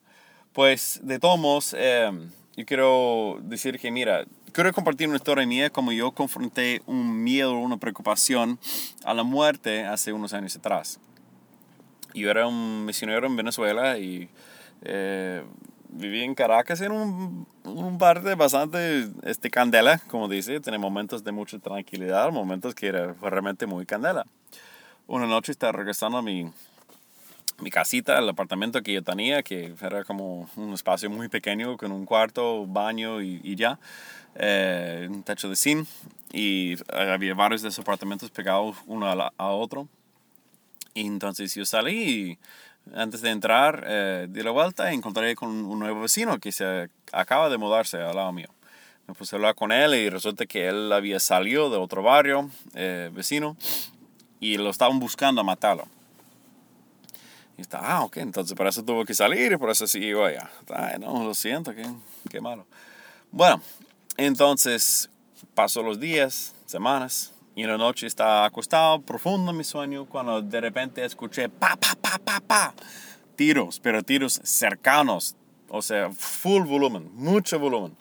Pues, 0.54 1.00
de 1.02 1.17
todos 1.17 1.39
modos, 1.39 1.76
em, 1.76 2.30
yo 2.56 2.65
quiero 2.67 3.39
decir 3.41 3.80
que, 3.80 3.89
mira, 3.89 4.26
quiero 4.52 4.71
compartir 4.71 5.08
una 5.08 5.17
historia 5.17 5.47
mía 5.47 5.71
como 5.71 5.93
yo 5.93 6.12
confronté 6.12 6.84
un 6.86 7.24
miedo, 7.24 7.54
una 7.54 7.78
preocupación 7.78 8.60
a 9.04 9.15
la 9.15 9.24
muerte 9.24 9.84
hace 9.84 10.13
unos 10.13 10.34
años 10.34 10.56
atrás 10.56 11.00
yo 12.13 12.30
era 12.32 12.47
un 12.47 12.86
misionero 12.86 13.28
en 13.28 13.36
Venezuela 13.36 13.97
y 13.97 14.30
eh, 14.84 15.43
viví 15.89 16.24
en 16.24 16.36
Caracas 16.36 16.82
en 16.82 16.91
un, 16.91 17.47
un 17.63 17.97
parte 17.97 18.36
bastante 18.36 19.08
este, 19.24 19.50
candela, 19.50 20.00
como 20.08 20.28
dice, 20.28 20.60
tiene 20.60 20.78
momentos 20.78 21.24
de 21.24 21.32
mucha 21.32 21.60
tranquilidad, 21.60 22.32
momentos 22.32 22.74
que 22.76 22.88
era 22.88 23.13
realmente 23.21 23.65
muy 23.65 23.86
candela. 23.86 24.26
Una 25.08 25.28
noche 25.28 25.52
estaba 25.52 25.74
regresando 25.74 26.17
a 26.17 26.21
mi, 26.21 26.50
mi 27.60 27.69
casita, 27.69 28.17
el 28.17 28.30
apartamento 28.30 28.82
que 28.82 28.93
yo 28.93 29.04
tenía, 29.04 29.43
que 29.43 29.76
era 29.82 30.04
como 30.04 30.50
un 30.56 30.74
espacio 30.74 31.10
muy 31.10 31.28
pequeño 31.28 31.78
con 31.78 31.91
un 31.91 32.06
cuarto, 32.06 32.65
baño 32.65 33.21
y, 33.21 33.41
y 33.43 33.56
ya, 33.56 33.80
eh, 34.36 35.08
un 35.10 35.24
techo 35.24 35.50
de 35.50 35.56
zinc 35.56 35.88
y 36.32 36.76
había 36.93 37.34
varios 37.34 37.62
de 37.62 37.69
esos 37.69 37.80
apartamentos 37.84 38.32
pegados 38.32 38.78
uno 38.88 39.08
a, 39.08 39.34
a 39.38 39.47
otro. 39.47 39.88
Entonces 40.95 41.54
yo 41.56 41.65
salí 41.65 41.93
y 41.93 42.39
antes 42.93 43.21
de 43.21 43.30
entrar 43.30 43.84
eh, 43.88 44.27
di 44.30 44.41
la 44.43 44.51
vuelta 44.51 44.91
y 44.91 44.95
encontré 44.95 45.36
con 45.36 45.49
un 45.49 45.80
nuevo 45.80 46.01
vecino 46.01 46.39
que 46.39 46.51
se 46.51 46.89
acaba 47.12 47.49
de 47.49 47.58
mudarse 47.58 47.97
al 47.97 48.15
lado 48.15 48.32
mío. 48.32 48.49
Me 49.08 49.13
puse 49.13 49.36
a 49.36 49.38
hablar 49.38 49.56
con 49.56 49.71
él 49.71 49.93
y 49.95 50.10
resulta 50.10 50.45
que 50.45 50.67
él 50.67 50.91
había 50.91 51.19
salido 51.19 51.69
de 51.69 51.77
otro 51.77 52.01
barrio 52.04 52.49
eh, 52.75 53.10
vecino 53.13 53.58
y 54.39 54.58
lo 54.58 54.69
estaban 54.69 54.99
buscando 54.99 55.41
a 55.41 55.43
matarlo. 55.43 55.88
Y 57.58 57.62
está, 57.62 57.80
ah, 57.82 58.04
ok, 58.04 58.17
entonces 58.17 58.56
por 58.56 58.67
eso 58.67 58.84
tuvo 58.84 59.06
que 59.06 59.13
salir 59.13 59.51
y 59.51 59.58
por 59.58 59.69
eso 59.69 59.86
siguió 59.86 60.25
allá. 60.25 60.49
Ay, 60.73 60.99
no, 60.99 61.23
lo 61.23 61.34
siento, 61.34 61.75
qué, 61.75 61.86
qué 62.30 62.41
malo. 62.41 62.65
Bueno, 63.32 63.62
entonces 64.17 65.10
pasó 65.54 65.84
los 65.84 65.99
días, 65.99 66.56
semanas, 66.65 67.34
y 67.62 67.65
la 67.65 67.78
noche 67.78 68.08
estaba 68.08 68.43
acostado, 68.45 69.02
profundo 69.02 69.52
en 69.52 69.58
mi 69.58 69.63
sueño, 69.63 70.06
cuando 70.06 70.41
de 70.41 70.60
repente 70.60 71.06
escuché 71.06 71.47
pa, 71.47 71.76
pa, 71.76 71.95
pa, 72.02 72.17
pa, 72.17 72.39
pa, 72.39 72.74
tiros, 73.36 73.80
pero 73.80 74.02
tiros 74.02 74.41
cercanos, 74.43 75.36
o 75.69 75.84
sea, 75.84 76.10
full 76.10 76.63
volumen, 76.63 77.12
mucho 77.13 77.60
volumen. 77.60 77.95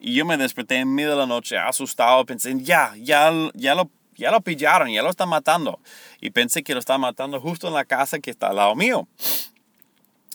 Y 0.00 0.14
yo 0.14 0.24
me 0.24 0.36
desperté 0.36 0.78
en 0.78 0.92
medio 0.92 1.10
de 1.10 1.16
la 1.16 1.26
noche 1.26 1.56
asustado, 1.56 2.26
pensé, 2.26 2.52
ya, 2.58 2.92
ya, 2.96 3.30
ya 3.54 3.76
lo, 3.76 3.88
ya 4.16 4.32
lo 4.32 4.40
pillaron, 4.40 4.90
ya 4.90 5.02
lo 5.02 5.10
están 5.10 5.28
matando. 5.28 5.78
Y 6.20 6.30
pensé 6.30 6.64
que 6.64 6.74
lo 6.74 6.80
estaban 6.80 7.02
matando 7.02 7.40
justo 7.40 7.68
en 7.68 7.74
la 7.74 7.84
casa 7.84 8.18
que 8.18 8.32
está 8.32 8.48
al 8.48 8.56
lado 8.56 8.74
mío. 8.74 9.06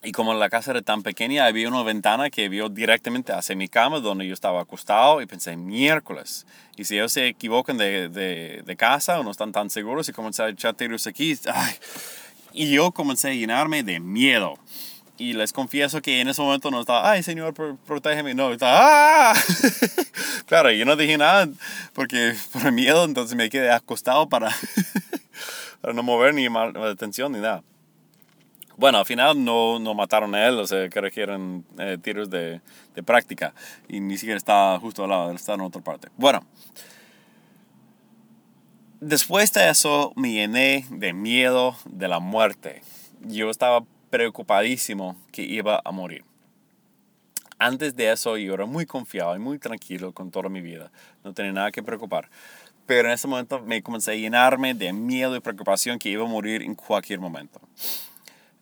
Y 0.06 0.12
como 0.12 0.34
la 0.34 0.50
casa 0.50 0.72
era 0.72 0.82
tan 0.82 1.02
pequeña, 1.02 1.46
había 1.46 1.70
una 1.70 1.82
ventana 1.82 2.30
que 2.30 2.50
vio 2.50 2.68
directamente 2.68 3.32
hacia 3.32 3.56
mi 3.56 3.70
cama, 3.70 4.02
donde 4.02 4.28
yo 4.28 4.34
estaba 4.34 4.62
acostado, 4.62 5.22
y 5.22 5.26
pensé, 5.26 5.56
miércoles. 5.56 6.46
Y 6.76 6.84
si 6.84 6.96
ellos 6.96 7.14
se 7.14 7.28
equivocan 7.28 7.78
de, 7.78 8.10
de, 8.10 8.64
de 8.66 8.76
casa 8.76 9.20
o 9.22 9.24
no 9.24 9.32
están 9.32 9.54
tan 9.54 9.70
seguros, 9.70 10.10
y 10.10 10.12
comencé 10.12 10.44
a 10.44 10.50
echar 10.50 10.76
aquí, 11.08 11.40
ay. 11.54 11.74
y 12.52 12.72
yo 12.72 12.92
comencé 12.92 13.30
a 13.30 13.34
llenarme 13.34 13.84
de 13.84 14.02
miedo. 14.02 14.60
Y 15.18 15.34
les 15.34 15.54
confieso 15.54 16.02
que 16.02 16.20
en 16.20 16.28
ese 16.28 16.42
momento 16.42 16.70
no 16.70 16.82
estaba, 16.82 17.10
ay 17.10 17.24
Señor, 17.24 17.54
protégeme. 17.54 18.34
No, 18.34 18.52
estaba, 18.52 19.32
¡ah! 19.32 19.36
claro, 20.48 20.72
yo 20.72 20.84
no 20.86 20.98
dije 20.98 21.18
nada 21.18 21.48
porque 21.94 22.34
por 22.52 22.70
miedo, 22.74 23.06
entonces 23.06 23.38
me 23.38 23.50
quedé 23.50 23.72
acostado 23.72 24.28
para, 24.28 24.50
para 25.82 25.94
no 25.94 26.04
mover 26.04 26.34
ni 26.34 26.50
la 26.50 26.90
atención 26.90 27.32
ni 27.32 27.40
nada. 27.40 27.64
Bueno, 28.78 28.98
al 28.98 29.06
final 29.06 29.44
no, 29.44 29.78
no 29.80 29.94
mataron 29.94 30.34
a 30.34 30.48
él, 30.48 30.58
o 30.58 30.66
sea, 30.66 30.90
que 30.90 31.22
eran 31.22 31.64
eh, 31.78 31.98
tiros 32.02 32.30
de, 32.30 32.60
de, 32.96 33.04
práctica 33.04 33.54
y 33.88 34.00
ni 34.00 34.18
siquiera 34.18 34.38
estaba 34.38 34.80
justo 34.80 35.04
al 35.04 35.12
lado, 35.12 35.32
estaba 35.32 35.56
en 35.56 35.62
otra 35.62 35.82
parte. 35.82 36.10
Bueno, 36.18 36.44
después 39.00 39.54
de 39.54 39.70
eso 39.70 40.12
me 40.16 40.32
llené 40.32 40.86
de 40.90 41.14
miedo 41.14 41.76
de 41.86 42.08
la 42.08 42.20
muerte. 42.20 42.82
Yo 43.22 43.52
estaba 43.52 43.86
preocupadísimo 44.10 45.16
que 45.32 45.44
iba 45.44 45.82
a 45.86 45.92
morir. 45.92 46.26
Antes 47.60 47.96
de 47.96 48.12
eso 48.12 48.38
yo 48.38 48.56
era 48.56 48.66
muy 48.66 48.88
confiado 48.88 49.36
y 49.36 49.40
muy 49.40 49.60
tranquilo 49.60 50.14
con 50.14 50.32
toda 50.32 50.50
mi 50.50 50.62
vida, 50.62 50.92
no 51.24 51.34
tenía 51.34 51.54
nada 51.54 51.72
que 51.72 51.84
preocupar. 51.84 52.30
Pero 52.88 53.08
en 53.08 53.14
ese 53.14 53.28
momento 53.28 53.62
me 53.62 53.82
comencé 53.84 54.12
a 54.12 54.16
llenarme 54.16 54.74
de 54.74 54.92
miedo 54.92 55.36
y 55.36 55.40
preocupación 55.40 56.00
que 56.00 56.10
iba 56.10 56.26
a 56.26 56.28
morir 56.28 56.64
en 56.64 56.74
cualquier 56.76 57.20
momento 57.20 57.62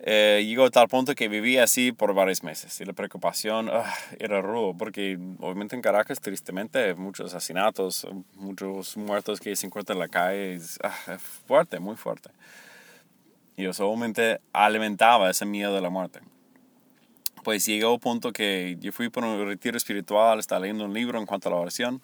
eh, 0.04 0.44
llegó 0.48 0.66
a 0.66 0.72
tal 0.72 0.88
punto 0.88 1.14
que 1.14 1.28
vivía 1.28 1.64
así 1.64 1.92
por 1.92 2.16
varios 2.16 2.42
meses 2.42 2.82
y 2.82 2.86
la 2.86 2.94
preocupación 2.94 3.70
ah, 3.72 3.86
era 4.18 4.42
rudo 4.42 4.74
porque 4.76 5.20
obviamente 5.40 5.76
en 5.76 5.84
Caracas 5.84 6.20
tristemente 6.20 6.96
muchos 6.96 7.32
asesinatos, 7.36 8.08
muchos 8.34 8.98
muertos 8.98 9.40
que 9.40 9.56
se 9.56 9.68
encuentran 9.68 9.98
en 9.98 10.00
la 10.00 10.08
calle, 10.08 10.56
es, 10.56 10.80
ah, 10.82 11.20
fuerte, 11.46 11.80
muy 11.80 11.96
fuerte. 11.96 12.32
Y 13.56 13.64
yo 13.64 13.74
solamente 13.74 14.42
alimentaba 14.54 15.30
ese 15.30 15.46
miedo 15.46 15.76
de 15.76 15.82
la 15.82 15.92
muerte. 15.92 16.20
Pues 17.44 17.68
llegó 17.68 17.94
un 17.94 18.00
punto 18.00 18.32
que 18.32 18.78
yo 18.80 18.92
fui 18.92 19.10
por 19.10 19.24
un 19.24 19.46
retiro 19.46 19.78
espiritual, 19.78 20.40
estaba 20.40 20.62
leyendo 20.62 20.86
un 20.86 20.94
libro 20.96 21.20
en 21.20 21.28
cuanto 21.28 21.50
a 21.50 21.52
la 21.52 21.58
oración 21.58 22.02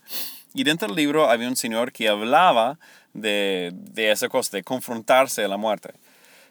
y 0.53 0.63
dentro 0.63 0.87
del 0.87 0.97
libro 0.97 1.31
había 1.31 1.47
un 1.47 1.55
señor 1.55 1.91
que 1.91 2.09
hablaba 2.09 2.77
de, 3.13 3.71
de 3.73 4.11
esa 4.11 4.29
cosa, 4.29 4.55
de 4.55 4.63
confrontarse 4.63 5.43
a 5.43 5.47
la 5.47 5.57
muerte. 5.57 5.93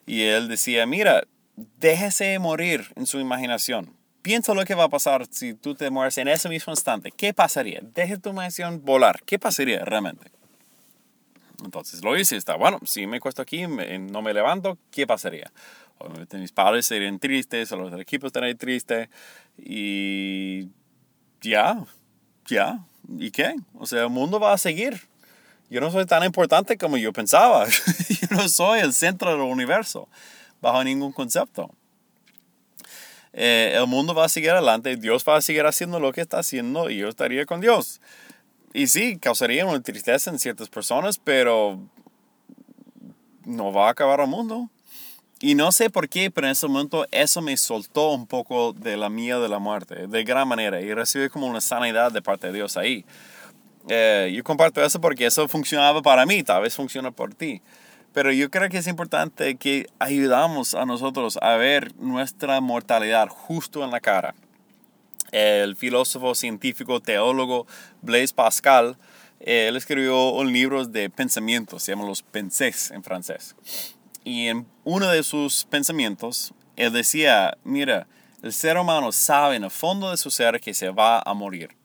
Y 0.07 0.23
él 0.23 0.49
decía, 0.49 0.87
mira, 0.87 1.25
déjese 1.57 2.39
morir 2.39 2.93
en 2.97 3.07
su 3.07 3.19
imaginación. 3.19 3.95
Piensa 4.23 4.55
lo 4.55 4.65
que 4.65 4.75
va 4.75 4.85
a 4.85 4.89
pasar 4.89 5.27
si 5.31 5.55
tú 5.55 5.75
te 5.75 5.91
mueres 5.91 6.19
en 6.19 6.29
ese 6.29 6.49
mismo 6.49 6.73
instante. 6.73 7.13
¿Qué 7.13 7.33
pasaría? 7.33 7.81
Deje 7.95 8.19
tu 8.19 8.31
imaginación 8.31 8.85
volar. 8.85 9.23
¿Qué 9.25 9.39
pasaría 9.39 9.85
realmente? 9.85 10.31
Entonces 11.65 12.03
lo 12.03 12.17
hice. 12.19 12.37
Está 12.37 12.57
bueno. 12.57 12.81
Si 12.85 13.07
me 13.07 13.21
cuesto 13.21 13.43
aquí, 13.43 13.67
no 13.67 14.23
me 14.23 14.35
levanto, 14.35 14.79
¿qué 14.91 15.07
pasaría? 15.07 15.53
Obviamente 15.99 16.39
mis 16.39 16.53
padres 16.53 16.87
serían 16.87 17.19
tristes, 17.19 17.71
o 17.73 17.77
los 17.77 17.91
del 17.91 18.01
equipo 18.01 18.27
estarían 18.27 18.59
tristes. 18.59 19.09
Y 19.59 20.69
ya, 21.41 21.85
ya. 22.47 22.81
¿Y 23.19 23.31
qué? 23.31 23.55
O 23.75 23.87
sea, 23.87 24.03
el 24.03 24.11
mundo 24.11 24.41
va 24.41 24.53
a 24.53 24.59
seguir. 24.59 25.01
Yo 25.71 25.81
no 25.81 25.91
soy 25.91 26.05
tan 26.05 26.25
importante 26.25 26.77
como 26.77 26.97
yo 26.97 27.13
pensaba. 27.13 27.65
yo 28.09 28.27
no 28.37 28.49
soy 28.49 28.81
el 28.81 28.93
centro 28.93 29.31
del 29.31 29.41
universo 29.41 30.09
bajo 30.67 30.85
ningún 30.85 31.13
concepto. 31.13 31.71
Eh, 33.33 33.75
el 33.75 33.87
mundo 33.87 34.15
va 34.15 34.25
a 34.25 34.29
seguir 34.29 34.51
adelante, 34.51 34.97
Dios 34.97 35.25
va 35.29 35.37
a 35.37 35.43
seguir 35.43 35.67
haciendo 35.67 36.01
lo 36.01 36.13
que 36.13 36.23
está 36.23 36.39
haciendo 36.39 36.89
y 36.91 36.99
yo 36.99 37.09
estaría 37.09 37.45
con 37.45 37.61
Dios. 37.61 38.01
Y 38.73 38.87
sí, 38.89 39.19
causaría 39.19 39.67
una 39.67 39.81
tristeza 39.83 40.31
en 40.31 40.39
ciertas 40.39 40.69
personas, 40.69 41.19
pero 41.19 41.79
no 43.45 43.73
va 43.73 43.89
a 43.89 43.91
acabar 43.91 44.21
el 44.21 44.27
mundo. 44.27 44.71
Y 45.39 45.55
no 45.55 45.71
sé 45.71 45.91
por 45.91 46.09
qué, 46.09 46.31
pero 46.31 46.47
en 46.47 46.53
ese 46.53 46.67
momento 46.67 47.07
eso 47.11 47.43
me 47.43 47.57
soltó 47.59 48.13
un 48.13 48.27
poco 48.27 48.73
de 48.73 48.97
la 48.97 49.11
mía 49.11 49.39
de 49.39 49.51
la 49.51 49.59
muerte, 49.59 50.07
de 50.07 50.25
gran 50.25 50.49
manera, 50.49 50.81
y 50.81 50.93
recibí 50.95 51.29
como 51.29 51.47
una 51.47 51.61
sanidad 51.61 52.11
de 52.11 52.23
parte 52.23 52.47
de 52.47 52.55
Dios 52.55 52.79
ahí. 52.79 53.05
Eh, 53.89 54.33
yo 54.35 54.43
comparto 54.43 54.83
eso 54.83 55.01
porque 55.01 55.27
eso 55.27 55.47
funcionaba 55.47 56.01
para 56.01 56.25
mí, 56.25 56.43
tal 56.43 56.63
vez 56.63 56.75
funciona 56.75 57.11
por 57.11 57.35
ti. 57.35 57.61
Pero 58.17 58.33
yo 58.33 58.51
creo 58.51 58.71
que 58.71 58.79
es 58.79 58.87
importante 58.87 59.57
que 59.57 59.89
ayudamos 59.99 60.75
a 60.75 60.87
nosotros 60.87 61.39
a 61.43 61.57
ver 61.57 61.95
nuestra 61.97 62.63
mortalidad 62.63 63.29
justo 63.29 63.85
en 63.85 63.91
la 63.91 64.01
cara. 64.01 64.35
El 65.33 65.77
filósofo, 65.77 66.35
científico, 66.35 67.03
teólogo 67.03 67.67
Blaise 68.01 68.33
Pascal, 68.33 68.97
eh, 69.41 69.67
él 69.69 69.77
escribió 69.77 70.31
un 70.31 70.51
libro 70.51 70.87
de 70.87 71.11
pensamientos, 71.11 71.83
se 71.83 71.93
llama 71.93 72.07
Los 72.07 72.23
Pensés 72.23 72.91
en 72.91 73.05
francés. 73.05 73.55
Y 74.25 74.47
en 74.47 74.67
uno 74.85 75.09
de 75.11 75.23
sus 75.23 75.67
pensamientos, 75.67 76.55
él 76.77 76.95
decía, 76.95 77.59
mira, 77.65 78.07
el 78.43 78.55
ser 78.55 78.79
humano 78.79 79.13
sabe 79.13 79.57
en 79.57 79.65
el 79.65 79.71
fondo 79.71 80.11
de 80.11 80.17
su 80.17 80.31
ser 80.31 80.59
que 80.63 80.73
se 80.73 80.89
va 80.89 81.21
a 81.21 81.35
morir. 81.35 81.77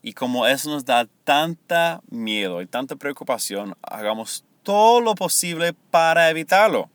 Y 0.00 0.14
como 0.14 0.46
eso 0.46 0.70
nos 0.70 0.86
da 0.86 1.06
tanta 1.24 2.00
miedo 2.08 2.62
y 2.62 2.66
tanta 2.66 2.96
preocupación, 2.96 3.76
hagamos 3.82 4.46
todo 4.64 5.00
lo 5.00 5.14
posible 5.14 5.74
para 5.92 6.28
evitarlo. 6.30 6.90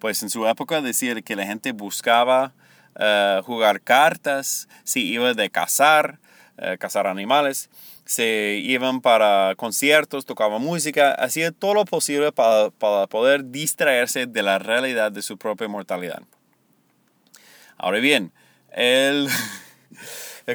Pues 0.00 0.22
en 0.22 0.30
su 0.30 0.46
época 0.48 0.80
decía 0.80 1.20
que 1.22 1.36
la 1.36 1.46
gente 1.46 1.72
buscaba 1.72 2.52
eh, 2.98 3.40
jugar 3.44 3.80
cartas, 3.80 4.68
si 4.82 5.06
iba 5.12 5.32
de 5.34 5.50
cazar, 5.50 6.18
eh, 6.58 6.76
cazar 6.78 7.06
animales, 7.06 7.70
se 8.04 8.60
iban 8.62 9.00
para 9.00 9.54
conciertos, 9.56 10.24
tocaban 10.24 10.62
música, 10.62 11.12
hacía 11.12 11.52
todo 11.52 11.74
lo 11.74 11.84
posible 11.84 12.32
para, 12.32 12.70
para 12.70 13.06
poder 13.06 13.50
distraerse 13.50 14.26
de 14.26 14.42
la 14.42 14.58
realidad 14.58 15.12
de 15.12 15.22
su 15.22 15.36
propia 15.38 15.68
mortalidad. 15.68 16.22
Ahora 17.76 17.98
bien, 17.98 18.32
él 18.72 19.28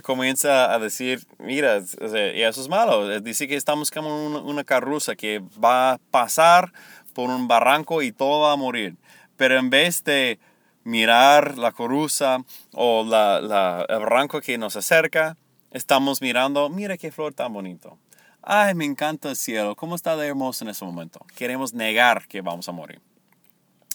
comienza 0.02 0.74
a 0.74 0.80
decir, 0.80 1.28
mira, 1.38 1.80
y 1.80 2.42
eso 2.42 2.62
es 2.62 2.70
malo. 2.70 3.20
Dice 3.20 3.48
que 3.48 3.58
estamos 3.58 3.92
como 3.92 4.26
una, 4.26 4.40
una 4.40 4.64
carruza 4.64 5.16
que 5.16 5.44
va 5.62 5.94
a 5.94 5.98
pasar 6.12 6.72
por 7.14 7.30
un 7.30 7.50
barranco 7.50 8.02
y 8.02 8.14
todo 8.14 8.42
va 8.42 8.54
a 8.54 8.56
morir. 8.56 8.96
Pero 9.36 9.60
en 9.60 9.70
vez 9.70 10.04
de 10.06 10.40
mirar 10.84 11.58
la 11.58 11.74
carruza 11.74 12.40
o 12.74 13.04
la, 13.04 13.42
la, 13.42 13.86
el 13.90 14.00
barranco 14.00 14.40
que 14.40 14.58
nos 14.58 14.76
acerca, 14.78 15.36
estamos 15.72 16.22
mirando, 16.22 16.70
mira 16.70 16.98
qué 16.98 17.12
flor 17.12 17.34
tan 17.34 17.52
bonito. 17.52 17.98
Ay, 18.42 18.74
me 18.74 18.86
encanta 18.86 19.30
el 19.30 19.36
cielo, 19.36 19.76
cómo 19.76 19.96
está 19.96 20.16
de 20.16 20.28
hermoso 20.28 20.64
en 20.64 20.70
ese 20.70 20.86
momento. 20.86 21.20
Queremos 21.36 21.74
negar 21.74 22.28
que 22.28 22.42
vamos 22.42 22.68
a 22.70 22.72
morir. 22.72 23.02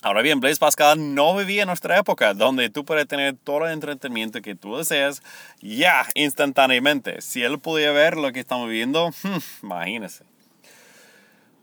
Ahora 0.06 0.22
bien, 0.22 0.38
Blaise 0.38 0.60
Pascal 0.60 1.16
no 1.16 1.34
vivía 1.34 1.62
en 1.62 1.66
nuestra 1.66 1.98
época, 1.98 2.32
donde 2.32 2.70
tú 2.70 2.84
puedes 2.84 3.08
tener 3.08 3.34
todo 3.42 3.66
el 3.66 3.72
entretenimiento 3.72 4.40
que 4.40 4.54
tú 4.54 4.76
deseas 4.76 5.20
ya 5.60 6.06
instantáneamente. 6.14 7.20
Si 7.22 7.42
él 7.42 7.58
podía 7.58 7.90
ver 7.90 8.16
lo 8.16 8.30
que 8.30 8.38
estamos 8.38 8.68
viviendo, 8.68 9.10
hmm. 9.10 9.68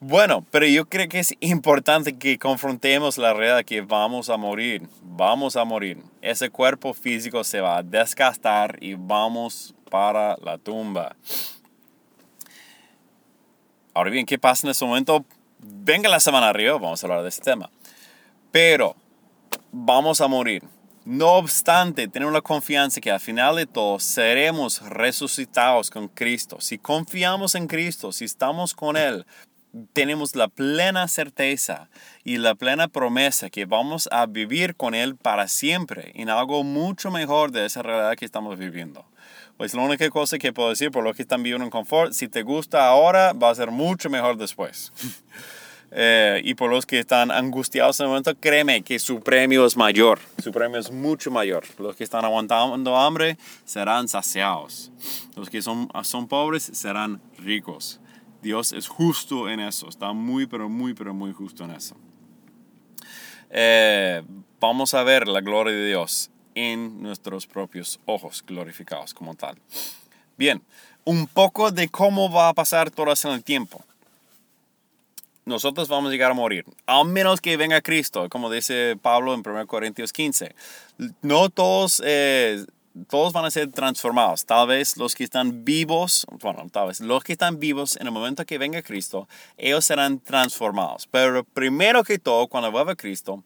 Bueno, 0.02 0.46
pero 0.52 0.66
yo 0.66 0.90
creo 0.90 1.08
que 1.08 1.20
es 1.20 1.34
importante 1.40 2.18
que 2.18 2.38
confrontemos 2.38 3.18
la 3.18 3.34
realidad 3.34 3.64
que 3.64 3.80
vamos 3.80 4.30
a 4.30 4.36
morir, 4.36 4.90
vamos 5.02 5.56
a 5.56 5.64
morir. 5.64 6.04
Ese 6.22 6.50
cuerpo 6.50 6.94
físico 6.94 7.46
se 7.46 7.62
va 7.62 7.78
a 7.78 7.84
desgastar 7.84 8.78
y 8.82 8.96
vamos 8.96 9.74
para 9.90 10.36
la 10.44 10.58
tumba. 10.58 11.16
Ahora 13.94 14.10
bien, 14.10 14.26
¿qué 14.26 14.38
pasa 14.38 14.68
en 14.68 14.72
ese 14.72 14.84
momento? 14.84 15.24
Venga 15.60 16.10
la 16.10 16.20
semana 16.20 16.50
arriba, 16.50 16.74
vamos 16.74 17.02
a 17.02 17.08
hablar 17.08 17.24
de 17.24 17.30
este 17.30 17.50
tema 17.50 17.70
pero 18.54 18.96
vamos 19.72 20.22
a 20.22 20.28
morir. 20.28 20.62
No 21.06 21.32
obstante, 21.32 22.08
tenemos 22.08 22.36
la 22.36 22.42
confianza 22.42 23.02
que 23.02 23.10
al 23.10 23.20
final 23.20 23.56
de 23.56 23.66
todo 23.66 24.00
seremos 24.00 24.80
resucitados 24.88 25.90
con 25.90 26.08
Cristo. 26.08 26.62
Si 26.62 26.78
confiamos 26.78 27.56
en 27.56 27.66
Cristo, 27.66 28.12
si 28.12 28.26
estamos 28.26 28.76
con 28.76 28.96
Él, 28.96 29.26
tenemos 29.94 30.36
la 30.36 30.50
plena 30.50 31.08
certeza 31.08 31.90
y 32.24 32.38
la 32.38 32.54
plena 32.54 32.88
promesa 32.88 33.50
que 33.50 33.66
vamos 33.66 34.08
a 34.12 34.28
vivir 34.28 34.76
con 34.76 34.94
Él 34.94 35.16
para 35.16 35.48
siempre 35.48 36.12
en 36.14 36.30
algo 36.30 36.64
mucho 36.64 37.10
mejor 37.10 37.52
de 37.52 37.66
esa 37.66 37.82
realidad 37.82 38.16
que 38.16 38.26
estamos 38.26 38.60
viviendo. 38.60 39.04
Pues 39.58 39.74
la 39.74 39.82
única 39.82 40.08
cosa 40.12 40.38
que 40.38 40.54
puedo 40.54 40.70
decir 40.70 40.92
por 40.92 41.04
lo 41.04 41.16
que 41.16 41.24
están 41.24 41.42
viviendo 41.42 41.66
en 41.66 41.72
confort, 41.72 42.14
si 42.14 42.28
te 42.28 42.44
gusta 42.44 42.88
ahora, 42.88 43.34
va 43.34 43.50
a 43.50 43.56
ser 43.56 43.72
mucho 43.72 44.12
mejor 44.12 44.38
después. 44.38 44.94
Eh, 45.96 46.42
y 46.44 46.56
por 46.56 46.72
los 46.72 46.88
que 46.88 46.98
están 46.98 47.30
angustiados 47.30 48.00
en 48.00 48.06
el 48.06 48.10
momento, 48.10 48.36
créeme 48.40 48.82
que 48.82 48.98
su 48.98 49.20
premio 49.20 49.64
es 49.66 49.78
mayor. 49.78 50.20
Su 50.42 50.52
premio 50.52 50.80
es 50.80 50.92
mucho 50.92 51.30
mayor. 51.30 51.64
Los 51.78 51.96
que 51.96 52.04
están 52.04 52.26
aguantando 52.26 52.98
hambre 52.98 53.38
serán 53.64 54.08
saciados. 54.08 54.92
Los 55.36 55.52
que 55.52 55.62
son, 55.62 55.90
son 56.02 56.28
pobres 56.28 56.64
serán 56.64 57.22
ricos. 57.38 58.00
Dios 58.42 58.74
es 58.74 58.88
justo 58.88 59.48
en 59.48 59.60
eso. 59.60 59.88
Está 59.88 60.14
muy, 60.14 60.48
pero 60.48 60.68
muy, 60.68 60.96
pero 60.96 61.14
muy 61.14 61.32
justo 61.32 61.64
en 61.64 61.72
eso. 61.72 61.96
Eh, 63.52 64.24
vamos 64.60 64.96
a 64.96 65.04
ver 65.04 65.28
la 65.28 65.42
gloria 65.42 65.76
de 65.76 65.88
Dios 65.90 66.32
en 66.56 67.04
nuestros 67.04 67.46
propios 67.46 68.00
ojos 68.06 68.44
glorificados 68.46 69.14
como 69.14 69.36
tal. 69.36 69.60
Bien, 70.38 70.64
un 71.04 71.28
poco 71.28 71.70
de 71.70 71.88
cómo 71.90 72.32
va 72.32 72.50
a 72.50 72.54
pasar 72.56 72.90
todo 72.90 73.12
eso 73.12 73.30
en 73.30 73.36
el 73.36 73.44
tiempo 73.44 73.86
nosotros 75.46 75.88
vamos 75.90 76.10
a 76.10 76.12
llegar 76.12 76.32
a 76.32 76.34
morir, 76.34 76.66
a 76.86 77.04
menos 77.04 77.42
que 77.42 77.58
venga 77.58 77.82
Cristo, 77.82 78.30
como 78.30 78.50
dice 78.50 78.98
Pablo 79.02 79.34
en 79.34 79.42
1 79.46 79.68
Corintios 79.68 80.14
15. 80.14 80.56
No 81.22 81.50
todos, 81.50 82.02
eh, 82.06 82.66
todos 83.10 83.34
van 83.34 83.46
a 83.46 83.52
ser 83.52 83.70
transformados. 83.72 84.46
Tal 84.46 84.68
vez 84.68 84.98
los 84.98 85.16
que 85.16 85.24
están 85.24 85.66
vivos, 85.66 86.26
bueno, 86.40 86.68
tal 86.72 86.88
vez 86.88 87.02
los 87.02 87.24
que 87.24 87.34
están 87.34 87.60
vivos 87.60 87.98
en 87.98 88.08
el 88.08 88.14
momento 88.14 88.46
que 88.46 88.58
venga 88.58 88.82
Cristo, 88.82 89.28
ellos 89.58 89.86
serán 89.86 90.20
transformados. 90.20 91.08
Pero 91.08 91.44
primero 91.44 92.04
que 92.04 92.20
todo, 92.20 92.48
cuando 92.48 92.72
vuelva 92.72 92.96
Cristo, 92.96 93.44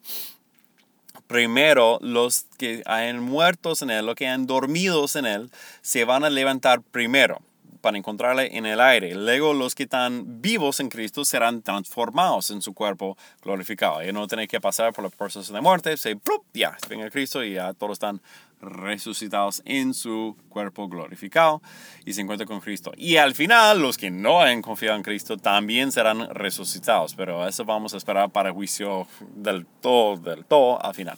primero 1.26 1.98
los 2.02 2.46
que 2.58 2.84
hayan 2.86 3.22
muertos 3.22 3.82
en 3.82 3.90
Él, 3.90 4.06
los 4.06 4.16
que 4.16 4.28
hayan 4.28 4.46
dormido 4.46 5.06
en 5.16 5.26
Él, 5.26 5.52
se 5.82 6.06
van 6.06 6.24
a 6.24 6.30
levantar 6.30 6.82
primero 6.82 7.42
para 7.88 7.98
encontrarle 7.98 8.58
en 8.58 8.66
el 8.66 8.82
aire. 8.82 9.16
Luego 9.16 9.54
los 9.54 9.74
que 9.74 9.84
están 9.84 10.42
vivos 10.42 10.82
en 10.82 10.90
Cristo 10.90 11.24
serán 11.24 11.62
transformados 11.62 12.52
en 12.52 12.62
su 12.62 12.74
cuerpo 12.74 13.18
glorificado. 13.42 14.04
Y 14.04 14.12
no 14.12 14.28
tienen 14.28 14.50
que 14.50 14.60
pasar 14.60 14.92
por 14.92 15.06
los 15.06 15.16
procesos 15.16 15.54
de 15.54 15.62
muerte, 15.62 15.96
se 15.96 16.20
ya, 16.54 16.76
venga 16.90 17.10
Cristo 17.10 17.46
y 17.46 17.54
ya 17.54 17.74
todos 17.74 17.94
están 17.94 18.22
resucitados 18.60 19.62
en 19.64 19.94
su 19.94 20.36
cuerpo 20.50 20.90
glorificado 20.90 21.62
y 22.04 22.12
se 22.12 22.20
encuentran 22.20 22.50
con 22.50 22.60
Cristo. 22.60 22.92
Y 22.98 23.16
al 23.16 23.34
final, 23.36 23.82
los 23.82 23.98
que 23.98 24.12
no 24.12 24.42
han 24.42 24.62
confiado 24.62 24.98
en 24.98 25.04
Cristo 25.04 25.38
también 25.38 25.94
serán 25.94 26.28
resucitados, 26.36 27.16
pero 27.16 27.48
eso 27.48 27.64
vamos 27.64 27.94
a 27.94 27.98
esperar 27.98 28.32
para 28.32 28.50
el 28.50 28.56
juicio 28.56 29.08
del 29.34 29.66
todo, 29.66 30.18
del 30.18 30.44
todo 30.44 30.84
al 30.84 30.94
final. 30.94 31.18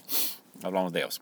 Hablamos 0.62 0.94
de 0.94 1.00
ellos. 1.00 1.20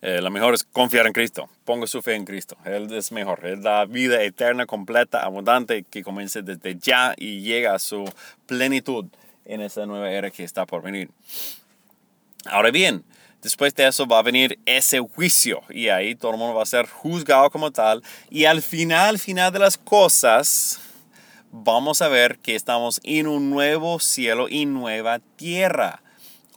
Eh, 0.00 0.20
lo 0.20 0.30
mejor 0.30 0.54
es 0.54 0.64
confiar 0.64 1.06
en 1.06 1.12
Cristo. 1.12 1.48
Ponga 1.64 1.86
su 1.86 2.02
fe 2.02 2.14
en 2.14 2.24
Cristo. 2.24 2.56
Él 2.64 2.92
es 2.92 3.10
mejor. 3.10 3.44
Él 3.44 3.62
da 3.62 3.84
vida 3.84 4.22
eterna, 4.22 4.66
completa, 4.66 5.22
abundante, 5.22 5.84
que 5.90 6.04
comience 6.04 6.42
desde 6.42 6.76
ya 6.76 7.14
y 7.16 7.40
llega 7.40 7.74
a 7.74 7.78
su 7.78 8.04
plenitud 8.46 9.06
en 9.44 9.60
esa 9.60 9.86
nueva 9.86 10.10
era 10.10 10.30
que 10.30 10.44
está 10.44 10.66
por 10.66 10.82
venir. 10.82 11.10
Ahora 12.46 12.70
bien, 12.70 13.02
después 13.42 13.74
de 13.74 13.88
eso 13.88 14.06
va 14.06 14.20
a 14.20 14.22
venir 14.22 14.58
ese 14.66 15.00
juicio 15.00 15.62
y 15.70 15.88
ahí 15.88 16.14
todo 16.14 16.32
el 16.32 16.38
mundo 16.38 16.54
va 16.54 16.62
a 16.62 16.66
ser 16.66 16.86
juzgado 16.86 17.50
como 17.50 17.72
tal. 17.72 18.02
Y 18.30 18.44
al 18.44 18.62
final, 18.62 19.18
final 19.18 19.52
de 19.52 19.58
las 19.58 19.76
cosas, 19.78 20.80
vamos 21.50 22.02
a 22.02 22.08
ver 22.08 22.38
que 22.38 22.54
estamos 22.54 23.00
en 23.02 23.26
un 23.26 23.50
nuevo 23.50 23.98
cielo 23.98 24.48
y 24.48 24.66
nueva 24.66 25.18
tierra. 25.36 26.02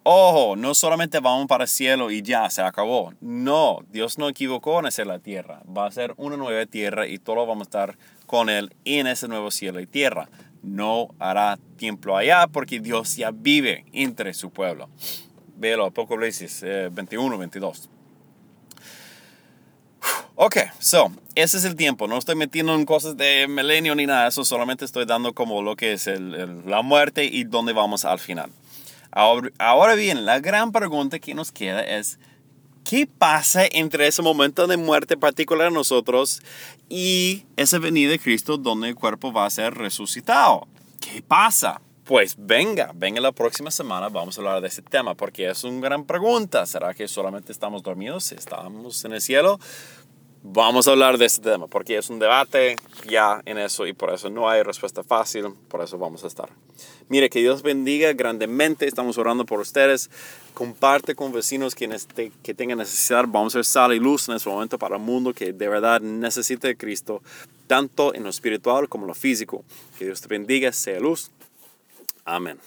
Ojo, 0.03 0.55
no 0.55 0.73
solamente 0.73 1.19
vamos 1.19 1.45
para 1.45 1.65
el 1.65 1.69
cielo 1.69 2.09
y 2.09 2.23
ya, 2.23 2.49
se 2.49 2.63
acabó. 2.63 3.13
No, 3.21 3.81
Dios 3.91 4.17
no 4.17 4.29
equivocó 4.29 4.79
en 4.79 4.87
hacer 4.87 5.05
la 5.05 5.19
tierra. 5.19 5.61
Va 5.65 5.85
a 5.85 5.91
ser 5.91 6.15
una 6.17 6.37
nueva 6.37 6.65
tierra 6.65 7.05
y 7.05 7.19
todos 7.19 7.47
vamos 7.47 7.67
a 7.67 7.69
estar 7.69 7.97
con 8.25 8.49
Él 8.49 8.73
en 8.83 9.05
ese 9.05 9.27
nuevo 9.27 9.51
cielo 9.51 9.79
y 9.79 9.85
tierra. 9.85 10.27
No 10.63 11.09
hará 11.19 11.59
templo 11.77 12.17
allá 12.17 12.47
porque 12.47 12.79
Dios 12.79 13.15
ya 13.15 13.29
vive 13.29 13.85
entre 13.93 14.33
su 14.33 14.49
pueblo. 14.49 14.89
Véalo, 15.57 15.85
Apocalipsis 15.85 16.61
21, 16.91 17.37
22. 17.37 17.89
Ok, 20.33 20.57
so, 20.79 21.11
ese 21.35 21.57
es 21.57 21.65
el 21.65 21.75
tiempo. 21.75 22.07
No 22.07 22.17
estoy 22.17 22.33
metiendo 22.33 22.73
en 22.73 22.85
cosas 22.85 23.17
de 23.17 23.47
milenio 23.47 23.93
ni 23.93 24.07
nada. 24.07 24.27
Eso 24.27 24.43
solamente 24.43 24.83
estoy 24.83 25.05
dando 25.05 25.33
como 25.33 25.61
lo 25.61 25.75
que 25.75 25.93
es 25.93 26.09
la 26.65 26.81
muerte 26.81 27.25
y 27.25 27.43
dónde 27.43 27.73
vamos 27.73 28.03
al 28.05 28.17
final. 28.17 28.49
Ahora, 29.11 29.95
bien, 29.95 30.25
la 30.25 30.39
gran 30.39 30.71
pregunta 30.71 31.19
que 31.19 31.33
nos 31.33 31.51
queda 31.51 31.81
es, 31.81 32.19
¿qué 32.83 33.07
pasa 33.07 33.65
entre 33.65 34.07
ese 34.07 34.21
momento 34.21 34.67
de 34.67 34.77
muerte 34.77 35.17
particular 35.17 35.69
de 35.69 35.75
nosotros 35.75 36.41
y 36.89 37.45
esa 37.57 37.79
venida 37.79 38.11
de 38.11 38.19
Cristo 38.19 38.57
donde 38.57 38.89
el 38.89 38.95
cuerpo 38.95 39.33
va 39.33 39.45
a 39.45 39.49
ser 39.49 39.73
resucitado? 39.75 40.67
¿Qué 40.99 41.21
pasa? 41.21 41.81
pues 42.11 42.35
venga, 42.37 42.91
venga 42.93 43.21
la 43.21 43.31
próxima 43.31 43.71
semana, 43.71 44.09
vamos 44.09 44.37
a 44.37 44.41
hablar 44.41 44.59
de 44.59 44.67
ese 44.67 44.81
tema, 44.81 45.15
porque 45.15 45.49
es 45.49 45.63
una 45.63 45.79
gran 45.79 46.03
pregunta. 46.03 46.65
¿Será 46.65 46.93
que 46.93 47.07
solamente 47.07 47.53
estamos 47.53 47.83
dormidos? 47.83 48.33
¿Estamos 48.33 49.05
en 49.05 49.13
el 49.13 49.21
cielo? 49.21 49.59
Vamos 50.43 50.89
a 50.89 50.91
hablar 50.91 51.17
de 51.17 51.25
este 51.25 51.41
tema, 51.51 51.67
porque 51.67 51.97
es 51.97 52.09
un 52.09 52.19
debate 52.19 52.75
ya 53.07 53.41
en 53.45 53.59
eso 53.59 53.87
y 53.87 53.93
por 53.93 54.11
eso 54.11 54.29
no 54.29 54.49
hay 54.49 54.61
respuesta 54.61 55.03
fácil, 55.03 55.53
por 55.69 55.81
eso 55.81 55.97
vamos 55.97 56.25
a 56.25 56.27
estar. 56.27 56.49
Mire, 57.11 57.29
que 57.29 57.39
Dios 57.39 57.61
bendiga 57.61 58.13
grandemente, 58.13 58.87
estamos 58.87 59.17
orando 59.17 59.45
por 59.45 59.59
ustedes. 59.59 60.09
Comparte 60.53 61.13
con 61.13 61.33
vecinos 61.33 61.75
que, 61.75 61.89
que 62.41 62.53
tengan 62.53 62.77
necesidad. 62.77 63.25
Vamos 63.27 63.53
a 63.53 63.57
ser 63.57 63.65
sal 63.65 63.93
y 63.93 63.99
luz 63.99 64.29
en 64.29 64.35
este 64.35 64.49
momento 64.49 64.79
para 64.79 64.95
el 64.95 65.01
mundo 65.01 65.33
que 65.33 65.51
de 65.51 65.67
verdad 65.67 65.99
necesita 65.99 66.69
de 66.69 66.77
Cristo, 66.77 67.21
tanto 67.67 68.15
en 68.15 68.23
lo 68.23 68.29
espiritual 68.29 68.87
como 68.87 69.03
en 69.03 69.09
lo 69.09 69.13
físico. 69.13 69.65
Que 69.99 70.05
Dios 70.05 70.21
te 70.21 70.29
bendiga, 70.29 70.71
sea 70.71 71.01
luz. 71.01 71.31
Amen. 72.23 72.57